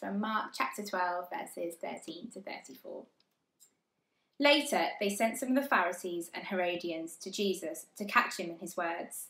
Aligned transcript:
from 0.00 0.18
Mark 0.18 0.52
chapter 0.56 0.82
12, 0.82 1.26
verses 1.30 1.74
13 1.80 2.30
to 2.32 2.40
34. 2.40 3.04
Later, 4.38 4.86
they 4.98 5.10
sent 5.10 5.36
some 5.36 5.50
of 5.50 5.62
the 5.62 5.68
Pharisees 5.68 6.30
and 6.32 6.46
Herodians 6.46 7.16
to 7.16 7.30
Jesus 7.30 7.84
to 7.98 8.06
catch 8.06 8.38
him 8.38 8.48
in 8.48 8.58
his 8.58 8.78
words. 8.78 9.26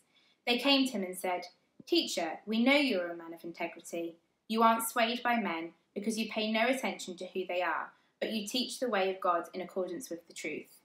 They 0.46 0.58
came 0.58 0.86
to 0.86 0.92
him 0.92 1.02
and 1.02 1.18
said, 1.18 1.46
Teacher, 1.86 2.38
we 2.46 2.62
know 2.62 2.76
you 2.76 3.00
are 3.00 3.10
a 3.10 3.16
man 3.16 3.34
of 3.34 3.42
integrity. 3.42 4.14
You 4.46 4.62
aren't 4.62 4.88
swayed 4.88 5.24
by 5.24 5.40
men 5.40 5.72
because 5.92 6.16
you 6.16 6.30
pay 6.30 6.52
no 6.52 6.68
attention 6.68 7.16
to 7.16 7.26
who 7.26 7.44
they 7.48 7.62
are, 7.62 7.90
but 8.20 8.30
you 8.30 8.46
teach 8.46 8.78
the 8.78 8.88
way 8.88 9.12
of 9.12 9.20
God 9.20 9.48
in 9.52 9.60
accordance 9.60 10.08
with 10.08 10.24
the 10.28 10.32
truth. 10.32 10.78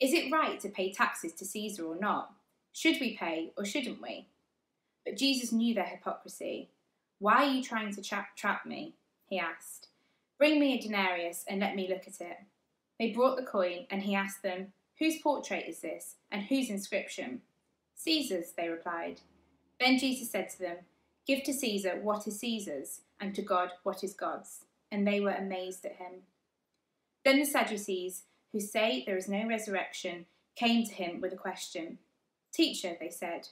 Is 0.00 0.12
it 0.12 0.32
right 0.32 0.58
to 0.60 0.68
pay 0.68 0.92
taxes 0.92 1.32
to 1.34 1.44
Caesar 1.44 1.84
or 1.84 1.96
not? 1.96 2.32
Should 2.72 3.00
we 3.00 3.16
pay 3.16 3.52
or 3.56 3.64
shouldn't 3.64 4.02
we? 4.02 4.26
But 5.04 5.16
Jesus 5.16 5.52
knew 5.52 5.74
their 5.74 5.84
hypocrisy. 5.84 6.70
Why 7.20 7.44
are 7.44 7.50
you 7.50 7.62
trying 7.62 7.94
to 7.94 8.02
tra- 8.02 8.28
trap 8.36 8.66
me? 8.66 8.94
He 9.28 9.38
asked. 9.38 9.88
Bring 10.38 10.58
me 10.58 10.74
a 10.74 10.80
denarius 10.80 11.44
and 11.48 11.60
let 11.60 11.76
me 11.76 11.88
look 11.88 12.08
at 12.08 12.20
it. 12.20 12.38
They 12.98 13.10
brought 13.10 13.36
the 13.36 13.44
coin, 13.44 13.86
and 13.90 14.02
he 14.02 14.14
asked 14.14 14.42
them, 14.42 14.72
Whose 14.98 15.20
portrait 15.22 15.66
is 15.68 15.80
this, 15.80 16.16
and 16.32 16.42
whose 16.42 16.70
inscription? 16.70 17.42
Caesar's, 17.94 18.52
they 18.56 18.68
replied. 18.68 19.20
Then 19.78 19.98
Jesus 19.98 20.30
said 20.30 20.48
to 20.50 20.58
them, 20.58 20.76
Give 21.26 21.42
to 21.44 21.52
Caesar 21.52 22.00
what 22.02 22.26
is 22.26 22.40
Caesar's, 22.40 23.02
and 23.20 23.34
to 23.34 23.42
God 23.42 23.70
what 23.82 24.02
is 24.02 24.14
God's. 24.14 24.64
And 24.90 25.06
they 25.06 25.20
were 25.20 25.30
amazed 25.30 25.84
at 25.84 25.96
him. 25.96 26.22
Then 27.24 27.38
the 27.38 27.44
Sadducees, 27.44 28.22
who 28.52 28.60
say 28.60 29.04
there 29.04 29.18
is 29.18 29.28
no 29.28 29.46
resurrection, 29.46 30.26
came 30.56 30.84
to 30.84 30.94
him 30.94 31.20
with 31.20 31.32
a 31.32 31.36
question. 31.36 31.98
Teacher, 32.52 32.96
they 32.98 33.10
said, 33.10 33.48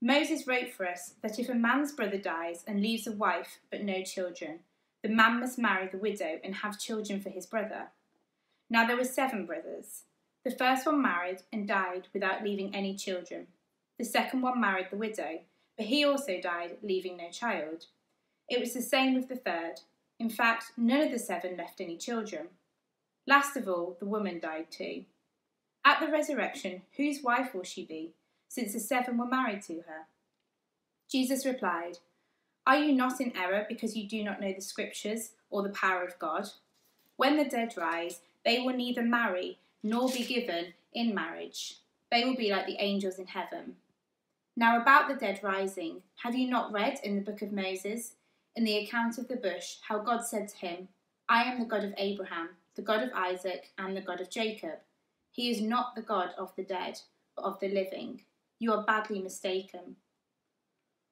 Moses 0.00 0.46
wrote 0.46 0.70
for 0.70 0.86
us 0.86 1.14
that 1.22 1.38
if 1.38 1.48
a 1.48 1.54
man's 1.54 1.92
brother 1.92 2.18
dies 2.18 2.62
and 2.66 2.82
leaves 2.82 3.06
a 3.06 3.12
wife 3.12 3.58
but 3.70 3.82
no 3.82 4.02
children, 4.02 4.60
the 5.06 5.14
man 5.14 5.38
must 5.38 5.56
marry 5.56 5.86
the 5.86 5.98
widow 5.98 6.40
and 6.42 6.52
have 6.56 6.80
children 6.80 7.20
for 7.20 7.30
his 7.30 7.46
brother. 7.46 7.90
Now 8.68 8.88
there 8.88 8.96
were 8.96 9.04
seven 9.04 9.46
brothers. 9.46 10.02
The 10.44 10.50
first 10.50 10.84
one 10.84 11.00
married 11.00 11.42
and 11.52 11.68
died 11.68 12.08
without 12.12 12.42
leaving 12.42 12.74
any 12.74 12.96
children. 12.96 13.46
The 13.98 14.04
second 14.04 14.42
one 14.42 14.60
married 14.60 14.88
the 14.90 14.96
widow, 14.96 15.42
but 15.76 15.86
he 15.86 16.04
also 16.04 16.40
died, 16.40 16.78
leaving 16.82 17.18
no 17.18 17.30
child. 17.30 17.86
It 18.48 18.58
was 18.58 18.74
the 18.74 18.82
same 18.82 19.14
with 19.14 19.28
the 19.28 19.36
third. 19.36 19.74
In 20.18 20.28
fact, 20.28 20.72
none 20.76 21.02
of 21.02 21.12
the 21.12 21.20
seven 21.20 21.56
left 21.56 21.80
any 21.80 21.96
children. 21.96 22.48
Last 23.28 23.56
of 23.56 23.68
all, 23.68 23.96
the 24.00 24.06
woman 24.06 24.40
died 24.40 24.72
too. 24.72 25.04
At 25.84 26.00
the 26.00 26.10
resurrection, 26.10 26.82
whose 26.96 27.22
wife 27.22 27.54
will 27.54 27.62
she 27.62 27.84
be, 27.84 28.14
since 28.48 28.72
the 28.72 28.80
seven 28.80 29.18
were 29.18 29.26
married 29.26 29.62
to 29.62 29.84
her? 29.86 30.06
Jesus 31.08 31.46
replied, 31.46 31.98
Are 32.66 32.78
you 32.78 32.92
not 32.92 33.20
in 33.20 33.36
error 33.36 33.64
because 33.68 33.96
you 33.96 34.08
do 34.08 34.24
not 34.24 34.40
know 34.40 34.52
the 34.52 34.60
Scriptures 34.60 35.30
or 35.50 35.62
the 35.62 35.68
power 35.68 36.02
of 36.02 36.18
God? 36.18 36.48
When 37.16 37.36
the 37.36 37.44
dead 37.44 37.74
rise, 37.76 38.20
they 38.44 38.60
will 38.60 38.74
neither 38.74 39.02
marry 39.02 39.58
nor 39.82 40.08
be 40.08 40.24
given 40.24 40.74
in 40.92 41.14
marriage. 41.14 41.76
They 42.10 42.24
will 42.24 42.36
be 42.36 42.50
like 42.50 42.66
the 42.66 42.82
angels 42.82 43.18
in 43.18 43.26
heaven. 43.26 43.76
Now, 44.56 44.80
about 44.80 45.08
the 45.08 45.14
dead 45.14 45.40
rising, 45.42 46.02
have 46.22 46.34
you 46.34 46.48
not 46.48 46.72
read 46.72 46.98
in 47.04 47.14
the 47.14 47.22
book 47.22 47.42
of 47.42 47.52
Moses, 47.52 48.14
in 48.56 48.64
the 48.64 48.78
account 48.78 49.18
of 49.18 49.28
the 49.28 49.36
bush, 49.36 49.76
how 49.82 49.98
God 49.98 50.24
said 50.24 50.48
to 50.48 50.56
him, 50.56 50.88
I 51.28 51.42
am 51.42 51.58
the 51.60 51.66
God 51.66 51.84
of 51.84 51.94
Abraham, 51.98 52.48
the 52.74 52.82
God 52.82 53.02
of 53.02 53.10
Isaac, 53.14 53.70
and 53.78 53.96
the 53.96 54.00
God 54.00 54.20
of 54.20 54.30
Jacob? 54.30 54.78
He 55.30 55.50
is 55.50 55.60
not 55.60 55.94
the 55.94 56.02
God 56.02 56.30
of 56.38 56.52
the 56.56 56.62
dead, 56.64 57.00
but 57.36 57.44
of 57.44 57.60
the 57.60 57.68
living. 57.68 58.22
You 58.58 58.72
are 58.72 58.82
badly 58.82 59.20
mistaken. 59.20 59.96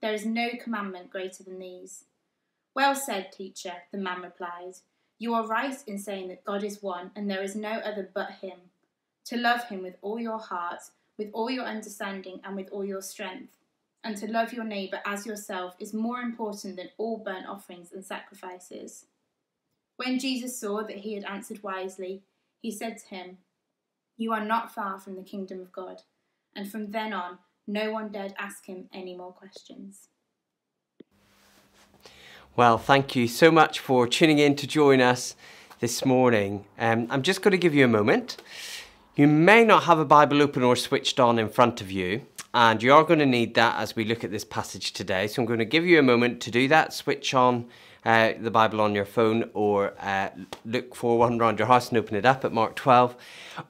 There 0.00 0.14
is 0.14 0.24
no 0.24 0.50
commandment 0.62 1.10
greater 1.10 1.42
than 1.42 1.58
these. 1.58 2.04
Well 2.74 2.94
said, 2.94 3.32
teacher, 3.32 3.74
the 3.92 3.98
man 3.98 4.22
replied. 4.22 4.74
You 5.18 5.34
are 5.34 5.46
right 5.46 5.76
in 5.86 5.98
saying 5.98 6.28
that 6.28 6.44
God 6.44 6.64
is 6.64 6.82
one 6.82 7.10
and 7.14 7.30
there 7.30 7.42
is 7.42 7.54
no 7.54 7.72
other 7.72 8.08
but 8.14 8.32
him 8.40 8.58
to 9.26 9.36
love 9.36 9.64
him 9.64 9.82
with 9.82 9.96
all 10.02 10.18
your 10.18 10.38
heart, 10.38 10.80
with 11.16 11.30
all 11.32 11.50
your 11.50 11.64
understanding, 11.64 12.40
and 12.42 12.56
with 12.56 12.68
all 12.70 12.84
your 12.84 13.02
strength. 13.02 13.56
And 14.02 14.16
to 14.16 14.26
love 14.26 14.52
your 14.52 14.64
neighbour 14.64 15.00
as 15.04 15.26
yourself 15.26 15.76
is 15.78 15.92
more 15.92 16.20
important 16.20 16.76
than 16.76 16.88
all 16.96 17.18
burnt 17.18 17.46
offerings 17.46 17.92
and 17.92 18.04
sacrifices. 18.04 19.04
When 19.96 20.18
Jesus 20.18 20.58
saw 20.58 20.82
that 20.82 20.98
he 20.98 21.14
had 21.14 21.24
answered 21.24 21.62
wisely, 21.62 22.22
he 22.62 22.70
said 22.70 22.96
to 22.98 23.06
him, 23.06 23.38
You 24.16 24.32
are 24.32 24.44
not 24.44 24.74
far 24.74 24.98
from 24.98 25.16
the 25.16 25.22
kingdom 25.22 25.60
of 25.60 25.70
God. 25.70 26.02
And 26.56 26.70
from 26.70 26.90
then 26.90 27.12
on, 27.12 27.38
no 27.66 27.92
one 27.92 28.10
dared 28.10 28.34
ask 28.38 28.66
him 28.66 28.88
any 28.92 29.16
more 29.16 29.32
questions. 29.32 30.08
Well, 32.56 32.78
thank 32.78 33.14
you 33.14 33.28
so 33.28 33.50
much 33.50 33.78
for 33.78 34.06
tuning 34.06 34.38
in 34.38 34.56
to 34.56 34.66
join 34.66 35.00
us 35.00 35.34
this 35.78 36.04
morning. 36.04 36.66
Um, 36.78 37.06
I'm 37.10 37.22
just 37.22 37.42
going 37.42 37.52
to 37.52 37.58
give 37.58 37.74
you 37.74 37.84
a 37.84 37.88
moment 37.88 38.36
you 39.20 39.26
may 39.26 39.64
not 39.64 39.82
have 39.82 39.98
a 39.98 40.04
Bible 40.06 40.40
open 40.40 40.62
or 40.62 40.74
switched 40.74 41.20
on 41.20 41.38
in 41.38 41.50
front 41.50 41.82
of 41.82 41.90
you, 41.90 42.22
and 42.54 42.82
you 42.82 42.90
are 42.94 43.04
going 43.04 43.18
to 43.18 43.26
need 43.26 43.54
that 43.54 43.76
as 43.78 43.94
we 43.94 44.04
look 44.04 44.24
at 44.24 44.30
this 44.30 44.46
passage 44.46 44.94
today. 44.94 45.26
So 45.26 45.42
I'm 45.42 45.46
going 45.46 45.58
to 45.58 45.66
give 45.66 45.84
you 45.84 45.98
a 45.98 46.02
moment 46.02 46.40
to 46.40 46.50
do 46.50 46.68
that. 46.68 46.94
Switch 46.94 47.34
on 47.34 47.66
uh, 48.04 48.32
the 48.40 48.50
Bible 48.50 48.80
on 48.80 48.94
your 48.94 49.04
phone 49.04 49.50
or 49.54 49.94
uh, 50.00 50.30
look 50.64 50.94
for 50.94 51.18
one 51.18 51.40
around 51.40 51.58
your 51.58 51.68
house 51.68 51.88
and 51.90 51.98
open 51.98 52.16
it 52.16 52.24
up 52.24 52.44
at 52.44 52.52
Mark 52.52 52.76
12. 52.76 53.16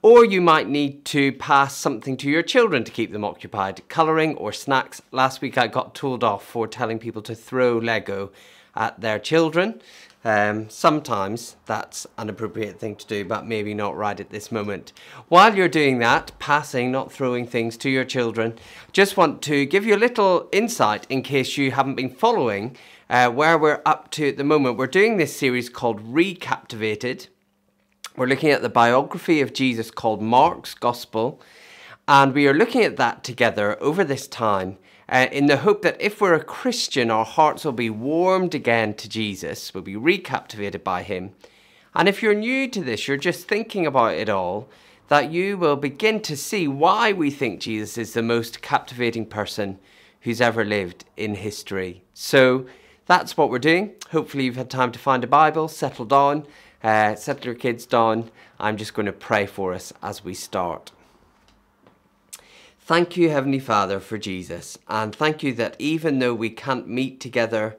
Or 0.03 0.25
you 0.25 0.41
might 0.41 0.69
need 0.69 1.05
to 1.07 1.33
pass 1.33 1.77
something 1.77 2.17
to 2.19 2.31
your 2.31 2.43
children 2.43 2.85
to 2.85 2.93
keep 2.93 3.13
them 3.13 3.25
occupied, 3.25 3.89
colouring 3.89 4.37
or 4.37 4.53
snacks. 4.53 5.03
Last 5.11 5.41
week 5.41 5.59
I 5.59 5.67
got 5.67 5.95
told 5.95 6.23
off 6.23 6.45
for 6.45 6.67
telling 6.67 6.99
people 6.99 7.23
to 7.23 7.35
throw 7.35 7.79
Lego 7.79 8.31
at 8.77 9.01
their 9.01 9.19
children. 9.19 9.81
Um, 10.23 10.69
sometimes 10.69 11.57
that's 11.65 12.07
an 12.19 12.29
appropriate 12.29 12.79
thing 12.79 12.95
to 12.97 13.07
do, 13.07 13.25
but 13.25 13.47
maybe 13.47 13.73
not 13.73 13.97
right 13.97 14.21
at 14.21 14.29
this 14.29 14.53
moment. 14.53 14.93
While 15.29 15.57
you're 15.57 15.69
doing 15.69 15.99
that, 16.01 16.33
passing, 16.39 16.93
not 16.93 17.11
throwing 17.11 17.47
things 17.47 17.79
to 17.79 17.91
your 17.91 18.05
children, 18.05 18.59
just 18.93 19.17
want 19.17 19.41
to 19.43 19.65
give 19.65 19.87
you 19.87 19.95
a 19.95 19.97
little 19.97 20.49
insight 20.53 21.07
in 21.09 21.23
case 21.23 21.57
you 21.57 21.71
haven't 21.71 21.95
been 21.95 22.11
following 22.11 22.77
uh, 23.11 23.29
where 23.29 23.59
we're 23.59 23.83
up 23.85 24.09
to 24.13 24.29
at 24.29 24.37
the 24.37 24.45
moment. 24.45 24.79
We're 24.79 24.87
doing 24.87 25.17
this 25.17 25.37
series 25.37 25.69
called 25.69 26.01
Recaptivated. 26.01 27.27
We're 28.17 28.29
looking 28.29 28.51
at 28.51 28.63
the 28.63 28.69
biography 28.69 29.41
of 29.41 29.53
Jesus 29.53 29.91
called 29.91 30.23
Mark's 30.23 30.75
Gospel, 30.75 31.43
and 32.07 32.33
we 32.33 32.47
are 32.47 32.55
looking 32.55 32.85
at 32.85 32.97
that 32.99 33.25
together 33.25 33.77
over 33.83 34.05
this 34.05 34.29
time 34.29 34.79
uh, 35.09 35.27
in 35.33 35.47
the 35.47 35.59
hope 35.59 35.83
that 35.83 36.01
if 36.01 36.21
we're 36.21 36.35
a 36.35 36.45
Christian, 36.45 37.11
our 37.11 37.25
hearts 37.25 37.65
will 37.65 37.73
be 37.73 37.91
warmed 37.91 38.55
again 38.55 38.95
to 38.95 39.09
Jesus, 39.09 39.75
we'll 39.75 39.83
be 39.83 39.97
recaptivated 39.97 40.85
by 40.85 41.03
Him. 41.03 41.33
And 41.97 42.09
if 42.09 42.23
you're 42.23 42.33
new 42.33 42.69
to 42.69 42.81
this, 42.81 43.09
you're 43.09 43.17
just 43.17 43.49
thinking 43.49 43.87
about 43.87 44.15
it 44.15 44.29
all, 44.29 44.69
that 45.09 45.33
you 45.33 45.59
will 45.59 45.75
begin 45.75 46.21
to 46.23 46.37
see 46.37 46.69
why 46.69 47.13
we 47.13 47.33
think 47.33 47.59
Jesus 47.59 47.99
is 47.99 48.13
the 48.13 48.23
most 48.23 48.63
captivating 48.63 49.27
person 49.27 49.81
who's 50.21 50.41
ever 50.41 50.65
lived 50.65 51.07
in 51.17 51.35
history. 51.35 52.05
So 52.15 52.67
that's 53.07 53.37
what 53.37 53.51
we're 53.51 53.59
doing. 53.59 53.95
Hopefully, 54.11 54.45
you've 54.45 54.57
had 54.57 54.71
time 54.71 54.93
to 54.93 54.99
find 54.99 55.25
a 55.25 55.27
Bible, 55.27 55.69
settle 55.69 56.05
down, 56.05 56.47
uh, 56.83 57.15
settle 57.15 57.47
your 57.47 57.55
kids 57.55 57.87
down. 57.87 58.31
I'm 58.59 58.77
just 58.77 58.95
going 58.95 59.07
to 59.07 59.13
pray 59.13 59.47
for 59.47 59.73
us 59.75 59.93
as 60.03 60.25
we 60.25 60.35
start. 60.35 60.93
Thank 62.81 63.17
you, 63.17 63.31
Heavenly 63.31 63.61
Father, 63.61 64.01
for 64.01 64.19
Jesus, 64.19 64.77
and 64.89 65.15
thank 65.15 65.43
you 65.43 65.53
that 65.55 65.77
even 65.79 66.19
though 66.19 66.35
we 66.35 66.51
can't 66.51 66.89
meet 66.89 67.21
together, 67.21 67.77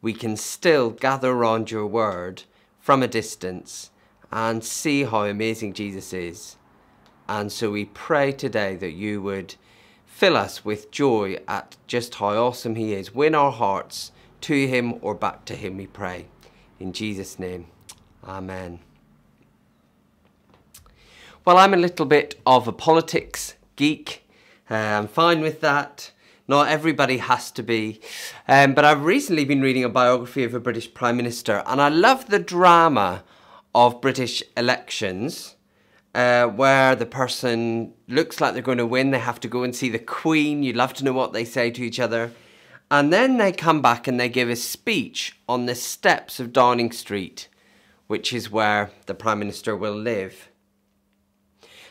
we 0.00 0.14
can 0.14 0.36
still 0.36 0.90
gather 0.90 1.32
around 1.32 1.70
your 1.70 1.86
word 1.86 2.44
from 2.80 3.02
a 3.02 3.08
distance 3.08 3.90
and 4.32 4.64
see 4.64 5.04
how 5.04 5.24
amazing 5.24 5.72
Jesus 5.74 6.12
is. 6.12 6.56
And 7.28 7.52
so 7.52 7.70
we 7.70 7.86
pray 7.86 8.32
today 8.32 8.76
that 8.76 8.92
you 8.92 9.22
would 9.22 9.54
fill 10.06 10.36
us 10.36 10.64
with 10.64 10.90
joy 10.90 11.38
at 11.46 11.76
just 11.86 12.14
how 12.16 12.34
awesome 12.34 12.74
He 12.74 12.92
is. 12.94 13.14
Win 13.14 13.34
our 13.34 13.52
hearts 13.52 14.12
to 14.44 14.66
Him 14.66 14.98
or 15.00 15.14
back 15.14 15.44
to 15.46 15.54
Him, 15.54 15.76
we 15.76 15.86
pray. 15.86 16.26
In 16.78 16.92
Jesus' 16.92 17.38
name, 17.38 17.66
Amen. 18.26 18.80
Well, 21.44 21.58
I'm 21.58 21.74
a 21.74 21.78
little 21.78 22.06
bit 22.06 22.40
of 22.46 22.68
a 22.68 22.72
politics 22.72 23.54
geek. 23.76 24.26
Uh, 24.70 24.74
I'm 24.74 25.08
fine 25.08 25.40
with 25.40 25.60
that. 25.60 26.10
Not 26.46 26.68
everybody 26.68 27.18
has 27.18 27.50
to 27.52 27.62
be. 27.62 28.00
Um, 28.46 28.74
but 28.74 28.84
I've 28.84 29.04
recently 29.04 29.44
been 29.44 29.62
reading 29.62 29.84
a 29.84 29.88
biography 29.88 30.44
of 30.44 30.54
a 30.54 30.60
British 30.60 30.92
Prime 30.92 31.16
Minister, 31.16 31.62
and 31.66 31.80
I 31.80 31.88
love 31.88 32.28
the 32.28 32.38
drama 32.38 33.24
of 33.74 34.00
British 34.00 34.42
elections 34.56 35.56
uh, 36.14 36.46
where 36.46 36.94
the 36.94 37.06
person 37.06 37.94
looks 38.08 38.40
like 38.40 38.52
they're 38.52 38.62
going 38.62 38.78
to 38.78 38.86
win. 38.86 39.10
They 39.10 39.18
have 39.18 39.40
to 39.40 39.48
go 39.48 39.62
and 39.62 39.74
see 39.74 39.88
the 39.88 39.98
Queen. 39.98 40.62
You'd 40.62 40.76
love 40.76 40.92
to 40.94 41.04
know 41.04 41.12
what 41.12 41.32
they 41.32 41.44
say 41.44 41.70
to 41.70 41.82
each 41.82 41.98
other. 41.98 42.30
And 42.94 43.12
then 43.12 43.38
they 43.38 43.50
come 43.50 43.82
back 43.82 44.06
and 44.06 44.20
they 44.20 44.28
give 44.28 44.48
a 44.48 44.54
speech 44.54 45.36
on 45.48 45.66
the 45.66 45.74
steps 45.74 46.38
of 46.38 46.52
Downing 46.52 46.92
Street, 46.92 47.48
which 48.06 48.32
is 48.32 48.52
where 48.52 48.92
the 49.06 49.14
Prime 49.14 49.40
Minister 49.40 49.76
will 49.76 49.96
live. 49.96 50.48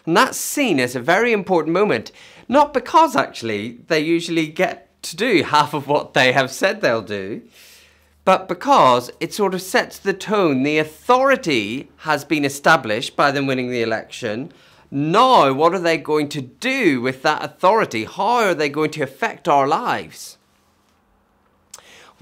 And 0.06 0.16
that's 0.16 0.38
seen 0.38 0.80
as 0.80 0.96
a 0.96 1.02
very 1.02 1.34
important 1.34 1.74
moment, 1.74 2.14
not 2.48 2.74
because 2.74 3.18
actually 3.18 3.80
they 3.88 4.00
usually 4.00 4.48
get 4.48 5.04
to 5.04 5.18
do 5.18 5.44
half 5.48 5.74
of 5.74 5.90
what 5.90 6.14
they 6.14 6.32
have 6.32 6.50
said 6.50 6.80
they'll 6.80 7.02
do, 7.02 7.42
but 8.24 8.48
because 8.48 9.12
it 9.20 9.34
sort 9.34 9.54
of 9.54 9.62
sets 9.62 10.00
the 10.00 10.14
tone. 10.14 10.64
The 10.64 10.78
authority 10.78 11.90
has 11.98 12.24
been 12.24 12.46
established 12.46 13.18
by 13.18 13.30
them 13.32 13.46
winning 13.46 13.70
the 13.70 13.82
election. 13.82 14.54
Now, 14.90 15.52
what 15.52 15.74
are 15.74 15.80
they 15.80 15.98
going 15.98 16.30
to 16.30 16.42
do 16.42 17.02
with 17.02 17.24
that 17.24 17.44
authority? 17.44 18.06
How 18.06 18.36
are 18.36 18.56
they 18.56 18.70
going 18.70 18.92
to 18.92 19.02
affect 19.02 19.50
our 19.50 19.68
lives? 19.68 20.38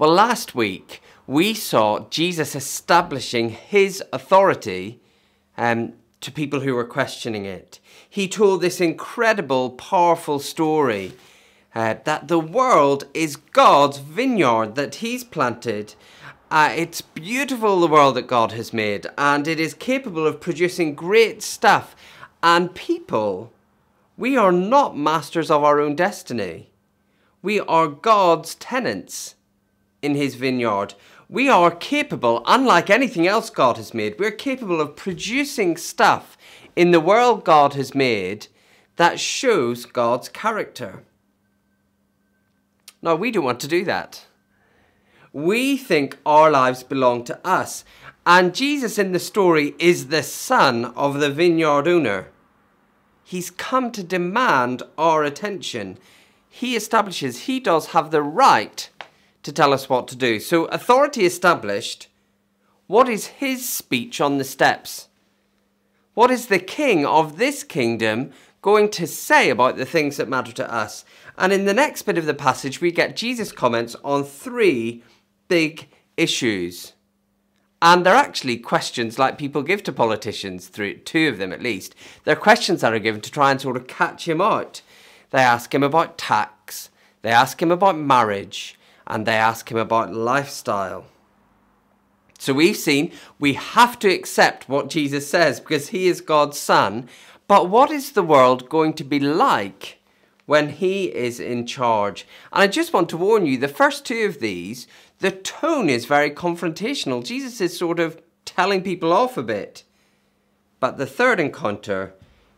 Well, 0.02 0.14
last 0.14 0.56
week 0.56 1.00
we 1.28 1.54
saw 1.54 2.08
Jesus 2.08 2.56
establishing 2.56 3.50
his 3.50 4.02
authority 4.12 5.00
um, 5.56 5.92
to 6.20 6.32
people 6.32 6.58
who 6.58 6.74
were 6.74 6.84
questioning 6.84 7.44
it. 7.44 7.78
He 8.10 8.26
told 8.26 8.62
this 8.62 8.80
incredible, 8.80 9.70
powerful 9.70 10.40
story 10.40 11.12
uh, 11.72 11.94
that 12.02 12.26
the 12.26 12.40
world 12.40 13.04
is 13.14 13.36
God's 13.36 13.98
vineyard 13.98 14.74
that 14.74 14.96
He's 14.96 15.22
planted. 15.22 15.94
Uh, 16.50 16.72
it's 16.74 17.00
beautiful, 17.00 17.78
the 17.78 17.86
world 17.86 18.16
that 18.16 18.26
God 18.26 18.50
has 18.50 18.72
made, 18.72 19.06
and 19.16 19.46
it 19.46 19.60
is 19.60 19.72
capable 19.72 20.26
of 20.26 20.40
producing 20.40 20.96
great 20.96 21.44
stuff. 21.44 21.94
And 22.42 22.74
people, 22.74 23.52
we 24.16 24.36
are 24.36 24.50
not 24.50 24.98
masters 24.98 25.48
of 25.48 25.62
our 25.62 25.78
own 25.78 25.94
destiny. 25.94 26.70
We 27.40 27.60
are 27.60 27.86
God's 27.86 28.56
tenants 28.56 29.36
in 30.02 30.14
His 30.14 30.34
vineyard. 30.34 30.94
We 31.28 31.48
are 31.48 31.70
capable, 31.70 32.42
unlike 32.46 32.90
anything 32.90 33.26
else 33.26 33.48
God 33.48 33.78
has 33.78 33.94
made, 33.94 34.18
we're 34.18 34.32
capable 34.32 34.80
of 34.80 34.96
producing 34.96 35.78
stuff 35.78 36.36
in 36.76 36.90
the 36.90 37.00
world 37.00 37.44
God 37.44 37.72
has 37.74 37.94
made 37.94 38.48
that 38.96 39.18
shows 39.18 39.86
God's 39.86 40.28
character. 40.28 41.04
No, 43.00 43.16
we 43.16 43.30
don't 43.30 43.44
want 43.44 43.60
to 43.60 43.68
do 43.68 43.84
that. 43.84 44.26
We 45.32 45.76
think 45.76 46.18
our 46.26 46.50
lives 46.50 46.82
belong 46.82 47.24
to 47.24 47.46
us. 47.46 47.84
And 48.26 48.54
Jesus 48.54 48.98
in 48.98 49.12
the 49.12 49.18
story 49.18 49.74
is 49.78 50.08
the 50.08 50.22
son 50.22 50.84
of 50.84 51.18
the 51.18 51.30
vineyard 51.30 51.88
owner. 51.88 52.28
He's 53.24 53.50
come 53.50 53.90
to 53.92 54.02
demand 54.02 54.82
our 54.98 55.24
attention. 55.24 55.98
He 56.48 56.76
establishes 56.76 57.40
he 57.40 57.58
does 57.58 57.86
have 57.86 58.10
the 58.10 58.22
right 58.22 58.90
to 59.42 59.52
tell 59.52 59.72
us 59.72 59.88
what 59.88 60.08
to 60.08 60.16
do. 60.16 60.38
So, 60.40 60.66
authority 60.66 61.24
established, 61.24 62.08
what 62.86 63.08
is 63.08 63.26
his 63.26 63.68
speech 63.68 64.20
on 64.20 64.38
the 64.38 64.44
steps? 64.44 65.08
What 66.14 66.30
is 66.30 66.46
the 66.46 66.58
king 66.58 67.06
of 67.06 67.38
this 67.38 67.64
kingdom 67.64 68.32
going 68.60 68.90
to 68.90 69.06
say 69.06 69.50
about 69.50 69.76
the 69.76 69.86
things 69.86 70.18
that 70.18 70.28
matter 70.28 70.52
to 70.52 70.72
us? 70.72 71.04
And 71.38 71.52
in 71.52 71.64
the 71.64 71.74
next 71.74 72.02
bit 72.02 72.18
of 72.18 72.26
the 72.26 72.34
passage, 72.34 72.80
we 72.80 72.92
get 72.92 73.16
Jesus' 73.16 73.52
comments 73.52 73.96
on 74.04 74.24
three 74.24 75.02
big 75.48 75.88
issues. 76.16 76.92
And 77.80 78.06
they're 78.06 78.14
actually 78.14 78.58
questions 78.58 79.18
like 79.18 79.38
people 79.38 79.62
give 79.62 79.82
to 79.84 79.92
politicians, 79.92 80.68
through 80.68 80.98
two 80.98 81.28
of 81.28 81.38
them 81.38 81.52
at 81.52 81.62
least. 81.62 81.96
They're 82.24 82.36
questions 82.36 82.82
that 82.82 82.92
are 82.92 82.98
given 82.98 83.20
to 83.22 83.30
try 83.30 83.50
and 83.50 83.60
sort 83.60 83.76
of 83.76 83.88
catch 83.88 84.28
him 84.28 84.40
out. 84.40 84.82
They 85.30 85.40
ask 85.40 85.74
him 85.74 85.82
about 85.82 86.18
tax, 86.18 86.90
they 87.22 87.30
ask 87.30 87.60
him 87.60 87.72
about 87.72 87.98
marriage, 87.98 88.78
and 89.12 89.26
they 89.26 89.34
ask 89.34 89.70
him 89.70 89.76
about 89.76 90.14
lifestyle. 90.14 91.04
So 92.38 92.54
we've 92.54 92.78
seen 92.78 93.12
we 93.38 93.52
have 93.52 93.98
to 93.98 94.08
accept 94.08 94.70
what 94.70 94.88
Jesus 94.88 95.28
says 95.28 95.60
because 95.60 95.88
he 95.88 96.06
is 96.06 96.22
God's 96.22 96.58
son. 96.58 97.10
But 97.46 97.68
what 97.68 97.90
is 97.90 98.12
the 98.12 98.22
world 98.22 98.70
going 98.70 98.94
to 98.94 99.04
be 99.04 99.20
like 99.20 99.98
when 100.46 100.70
he 100.70 101.04
is 101.14 101.38
in 101.38 101.66
charge. 101.66 102.26
And 102.52 102.62
I 102.62 102.66
just 102.66 102.94
want 102.94 103.10
to 103.10 103.18
warn 103.18 103.44
you 103.44 103.58
the 103.58 103.68
first 103.68 104.06
two 104.06 104.24
of 104.24 104.40
these, 104.40 104.88
the 105.18 105.30
tone 105.30 105.90
is 105.90 106.06
very 106.06 106.30
confrontational. 106.30 107.24
Jesus 107.24 107.60
is 107.60 107.76
sort 107.76 108.00
of 108.00 108.20
telling 108.46 108.82
people 108.82 109.12
off 109.12 109.36
a 109.36 109.42
bit. 109.42 109.84
But 110.80 110.96
the 110.96 111.06
third 111.06 111.38
encounter, 111.38 112.14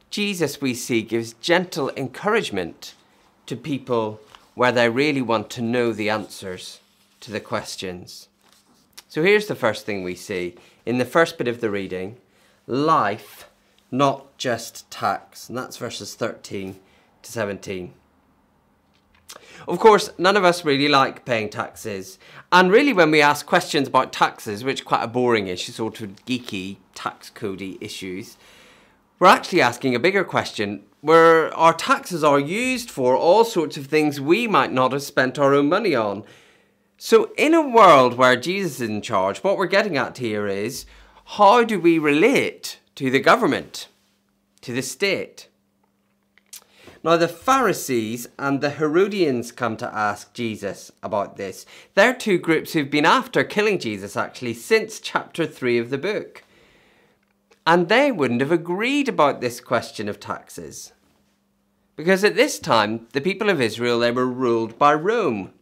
Jesus, 0.08 0.60
we 0.60 0.72
see, 0.72 1.02
gives 1.02 1.34
gentle 1.34 1.90
encouragement 1.96 2.94
to 3.46 3.56
people 3.56 4.20
where 4.54 4.72
they 4.72 4.88
really 4.88 5.22
want 5.22 5.50
to 5.50 5.62
know 5.62 5.92
the 5.92 6.10
answers 6.10 6.80
to 7.20 7.30
the 7.30 7.40
questions. 7.40 8.28
So 9.08 9.22
here's 9.22 9.46
the 9.46 9.54
first 9.54 9.86
thing 9.86 10.02
we 10.02 10.14
see 10.14 10.56
in 10.84 10.98
the 10.98 11.04
first 11.04 11.38
bit 11.38 11.48
of 11.48 11.60
the 11.60 11.70
reading 11.70 12.18
life, 12.66 13.48
not 13.90 14.36
just 14.38 14.90
tax. 14.90 15.48
And 15.48 15.56
that's 15.56 15.76
verses 15.76 16.14
13 16.14 16.76
to 17.22 17.32
17. 17.32 17.92
Of 19.66 19.78
course, 19.78 20.10
none 20.18 20.36
of 20.36 20.44
us 20.44 20.64
really 20.64 20.88
like 20.88 21.24
paying 21.24 21.48
taxes. 21.48 22.18
And 22.52 22.70
really, 22.70 22.92
when 22.92 23.10
we 23.10 23.22
ask 23.22 23.46
questions 23.46 23.88
about 23.88 24.12
taxes, 24.12 24.62
which 24.62 24.82
are 24.82 24.84
quite 24.84 25.02
a 25.02 25.08
boring 25.08 25.46
issue, 25.46 25.72
sort 25.72 26.00
of 26.00 26.24
geeky, 26.26 26.76
tax 26.94 27.30
codey 27.30 27.78
issues, 27.80 28.36
we're 29.18 29.28
actually 29.28 29.62
asking 29.62 29.94
a 29.94 30.00
bigger 30.00 30.24
question 30.24 30.82
where 31.04 31.54
our 31.54 31.74
taxes 31.74 32.24
are 32.24 32.40
used 32.40 32.90
for 32.90 33.14
all 33.14 33.44
sorts 33.44 33.76
of 33.76 33.84
things 33.84 34.22
we 34.22 34.48
might 34.48 34.72
not 34.72 34.90
have 34.90 35.02
spent 35.02 35.38
our 35.38 35.52
own 35.52 35.68
money 35.68 35.94
on. 35.94 36.24
So, 36.96 37.30
in 37.36 37.52
a 37.52 37.60
world 37.60 38.14
where 38.14 38.36
Jesus 38.36 38.80
is 38.80 38.88
in 38.88 39.02
charge, 39.02 39.44
what 39.44 39.58
we're 39.58 39.66
getting 39.66 39.98
at 39.98 40.16
here 40.16 40.46
is 40.46 40.86
how 41.36 41.62
do 41.62 41.78
we 41.78 41.98
relate 41.98 42.78
to 42.94 43.10
the 43.10 43.20
government, 43.20 43.88
to 44.62 44.72
the 44.72 44.80
state? 44.80 45.48
Now, 47.02 47.18
the 47.18 47.28
Pharisees 47.28 48.26
and 48.38 48.62
the 48.62 48.70
Herodians 48.70 49.52
come 49.52 49.76
to 49.76 49.94
ask 49.94 50.32
Jesus 50.32 50.90
about 51.02 51.36
this. 51.36 51.66
They're 51.92 52.14
two 52.14 52.38
groups 52.38 52.72
who've 52.72 52.90
been 52.90 53.04
after 53.04 53.44
killing 53.44 53.78
Jesus 53.78 54.16
actually 54.16 54.54
since 54.54 55.00
chapter 55.00 55.44
3 55.44 55.76
of 55.76 55.90
the 55.90 55.98
book. 55.98 56.43
And 57.66 57.88
they 57.88 58.12
wouldn't 58.12 58.42
have 58.42 58.52
agreed 58.52 59.08
about 59.08 59.40
this 59.40 59.60
question 59.60 60.08
of 60.08 60.20
taxes. 60.20 60.92
Because 61.96 62.24
at 62.24 62.34
this 62.34 62.58
time, 62.58 63.06
the 63.12 63.20
people 63.20 63.48
of 63.48 63.60
Israel, 63.60 63.98
they 63.98 64.10
were 64.10 64.26
ruled 64.26 64.78
by 64.78 64.92
Rome. 64.94 65.52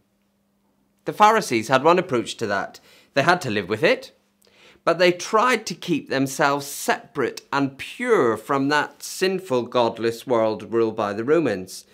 The 1.05 1.13
Pharisees 1.13 1.69
had 1.69 1.85
one 1.85 1.99
approach 1.99 2.37
to 2.37 2.47
that. 2.47 2.81
They 3.15 3.23
had 3.23 3.41
to 3.43 3.51
live 3.51 3.69
with 3.69 3.83
it, 3.83 4.17
but 4.85 4.99
they 4.99 5.13
tried 5.13 5.67
to 5.67 5.75
keep 5.75 6.09
themselves 6.09 6.67
separate 6.67 7.43
and 7.53 7.79
pure 7.79 8.37
from 8.37 8.69
that 8.69 9.03
sinful, 9.03 9.65
godless 9.65 10.27
world 10.27 10.73
ruled 10.73 10.97
by 10.97 11.13
the 11.13 11.25
Romans. 11.25 11.85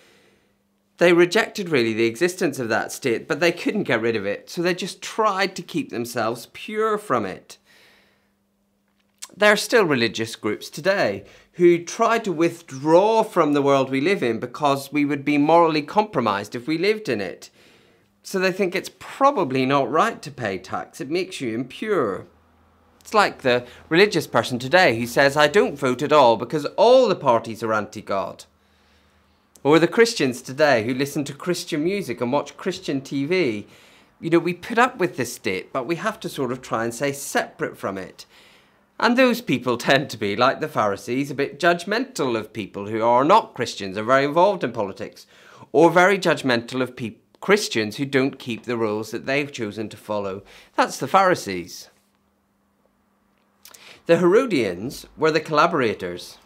They 0.99 1.12
rejected 1.12 1.69
really 1.69 1.93
the 1.93 2.07
existence 2.07 2.59
of 2.59 2.69
that 2.71 2.93
state, 2.93 3.29
but 3.29 3.41
they 3.41 3.53
couldn't 3.53 3.85
get 3.85 4.00
rid 4.00 4.17
of 4.17 4.27
it, 4.27 4.49
so 4.49 4.62
they 4.62 4.75
just 4.75 5.03
tried 5.03 5.55
to 5.57 5.62
keep 5.62 5.91
themselves 5.91 6.49
pure 6.53 6.97
from 6.97 7.27
it. 7.27 7.58
There 9.38 9.52
are 9.52 9.57
still 9.57 9.85
religious 9.85 10.35
groups 10.35 10.68
today 10.68 11.23
who 11.52 11.85
try 11.85 12.18
to 12.18 12.33
withdraw 12.33 13.23
from 13.23 13.52
the 13.52 13.62
world 13.62 13.88
we 13.88 14.00
live 14.00 14.21
in 14.21 14.40
because 14.40 14.92
we 14.92 15.04
would 15.04 15.25
be 15.25 15.38
morally 15.38 15.83
compromised 15.83 16.57
if 16.57 16.66
we 16.66 16.76
lived 16.76 17.09
in 17.09 17.21
it. 17.21 17.49
So 18.25 18.40
they 18.40 18.50
think 18.50 18.75
it's 18.75 18.90
probably 18.99 19.64
not 19.64 19.88
right 19.88 20.21
to 20.23 20.33
pay 20.33 20.59
tax, 20.59 21.00
it 21.00 21.09
makes 21.09 21.40
you 21.40 21.54
impure. 21.54 22.26
It's 22.99 23.14
like 23.14 23.42
the 23.42 23.64
religious 23.88 24.26
person 24.26 24.59
today 24.59 24.99
who 24.99 25.07
says, 25.07 25.37
I 25.37 25.47
don't 25.47 25.78
vote 25.78 26.02
at 26.02 26.12
all 26.12 26.37
because 26.37 26.64
all 26.76 27.07
the 27.07 27.14
parties 27.14 27.62
are 27.62 27.73
anti 27.73 28.02
God. 28.02 28.45
Or 29.62 29.78
the 29.78 29.87
Christians 29.87 30.42
today 30.42 30.83
who 30.83 30.92
listen 30.92 31.23
to 31.23 31.33
Christian 31.33 31.85
music 31.85 32.21
and 32.21 32.33
watch 32.33 32.57
Christian 32.57 33.00
TV. 33.00 33.66
You 34.21 34.30
know, 34.30 34.40
we 34.40 34.52
put 34.52 34.80
up 34.80 34.99
with 34.99 35.16
this 35.16 35.33
state, 35.33 35.73
but 35.73 35.87
we 35.87 35.95
have 35.95 36.18
to 36.21 36.28
sort 36.28 36.50
of 36.50 36.61
try 36.61 36.83
and 36.83 36.92
stay 36.92 37.12
separate 37.12 37.78
from 37.78 37.97
it. 37.97 38.26
And 39.00 39.17
those 39.17 39.40
people 39.40 39.76
tend 39.76 40.11
to 40.11 40.17
be, 40.17 40.35
like 40.35 40.61
the 40.61 40.69
Pharisees, 40.69 41.31
a 41.31 41.35
bit 41.35 41.61
judgmental 41.61 42.37
of 42.37 42.52
people 42.52 42.88
who 42.88 43.02
are 43.02 43.25
not 43.25 43.55
Christians, 43.55 43.97
are 43.97 44.02
very 44.02 44.25
involved 44.25 44.64
in 44.64 44.73
politics, 44.73 45.26
or 45.71 45.90
very 45.90 46.19
judgmental 46.19 46.83
of 46.83 46.97
pe- 46.97 47.17
Christians 47.40 47.97
who 47.97 48.05
don't 48.05 48.38
keep 48.38 48.64
the 48.64 48.76
rules 48.76 49.12
that 49.12 49.26
they've 49.26 49.52
chosen 49.52 49.88
to 49.90 49.97
follow. 49.97 50.43
That's 50.75 50.99
the 50.99 51.07
Pharisees. 51.07 51.90
The 54.07 54.19
Herodians 54.19 55.07
were 55.17 55.31
the 55.31 55.40
collaborators. 55.40 56.38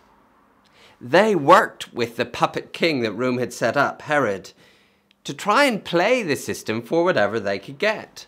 They 1.00 1.34
worked 1.34 1.94
with 1.94 2.16
the 2.16 2.26
puppet 2.26 2.72
king 2.72 3.00
that 3.00 3.12
Rome 3.12 3.38
had 3.38 3.52
set 3.52 3.76
up, 3.76 4.02
Herod, 4.02 4.52
to 5.24 5.32
try 5.32 5.64
and 5.64 5.84
play 5.84 6.22
the 6.22 6.36
system 6.36 6.82
for 6.82 7.04
whatever 7.04 7.40
they 7.40 7.58
could 7.58 7.78
get. 7.78 8.26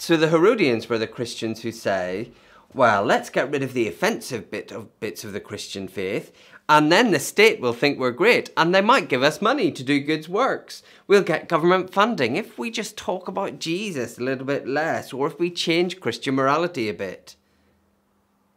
So 0.00 0.16
the 0.16 0.28
Herodians 0.28 0.88
were 0.88 0.96
the 0.96 1.08
Christians 1.08 1.62
who 1.62 1.72
say, 1.72 2.30
well, 2.72 3.02
let's 3.02 3.30
get 3.30 3.50
rid 3.50 3.64
of 3.64 3.74
the 3.74 3.88
offensive 3.88 4.48
bit 4.48 4.70
of 4.70 4.98
bits 5.00 5.24
of 5.24 5.32
the 5.32 5.40
Christian 5.40 5.88
faith, 5.88 6.32
and 6.68 6.92
then 6.92 7.10
the 7.10 7.18
state 7.18 7.60
will 7.60 7.72
think 7.72 7.98
we're 7.98 8.12
great, 8.12 8.50
and 8.56 8.72
they 8.72 8.80
might 8.80 9.08
give 9.08 9.24
us 9.24 9.42
money 9.42 9.72
to 9.72 9.82
do 9.82 9.98
good 9.98 10.28
works. 10.28 10.84
We'll 11.08 11.22
get 11.22 11.48
government 11.48 11.92
funding 11.92 12.36
if 12.36 12.56
we 12.58 12.70
just 12.70 12.96
talk 12.96 13.26
about 13.26 13.58
Jesus 13.58 14.18
a 14.18 14.22
little 14.22 14.44
bit 14.44 14.68
less, 14.68 15.12
or 15.12 15.26
if 15.26 15.40
we 15.40 15.50
change 15.50 15.98
Christian 15.98 16.36
morality 16.36 16.88
a 16.88 16.94
bit. 16.94 17.34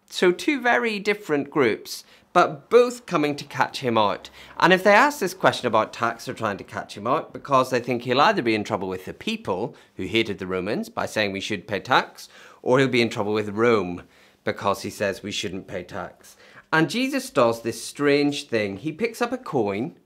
So, 0.10 0.32
two 0.32 0.62
very 0.62 1.00
different 1.00 1.50
groups, 1.50 2.04
but 2.34 2.70
both 2.70 3.06
coming 3.06 3.36
to 3.36 3.44
catch 3.44 3.80
him 3.80 3.98
out. 3.98 4.30
And 4.58 4.72
if 4.72 4.84
they 4.84 4.94
ask 4.94 5.20
this 5.20 5.34
question 5.34 5.68
about 5.68 5.92
tax, 5.92 6.26
they're 6.26 6.36
trying 6.36 6.58
to 6.58 6.64
catch 6.64 6.96
him 6.96 7.08
out 7.08 7.34
because 7.34 7.70
they 7.70 7.80
think 7.80 8.04
he'll 8.04 8.22
either 8.22 8.42
be 8.42 8.56
in 8.56 8.64
trouble 8.64 8.88
with 8.88 9.06
the 9.06 9.14
people 9.14 9.76
who 9.96 10.06
hated 10.06 10.40
the 10.40 10.48
Romans 10.48 10.90
by 10.90 11.06
saying 11.06 11.32
we 11.32 11.42
should 11.42 11.68
pay 11.68 11.80
tax, 11.80 12.30
or 12.62 12.80
he'll 12.80 12.88
be 12.88 13.02
in 13.02 13.10
trouble 13.10 13.34
with 13.34 13.50
Rome 13.50 14.04
because 14.44 14.82
he 14.82 14.90
says 14.90 15.22
we 15.24 15.32
shouldn't 15.32 15.68
pay 15.68 15.84
tax. 15.84 16.38
And 16.74 16.90
Jesus 16.90 17.30
does 17.30 17.62
this 17.62 17.84
strange 17.84 18.48
thing. 18.48 18.78
He 18.78 18.92
picks 18.92 19.22
up 19.22 19.34
a 19.34 19.38
coin 19.38 19.98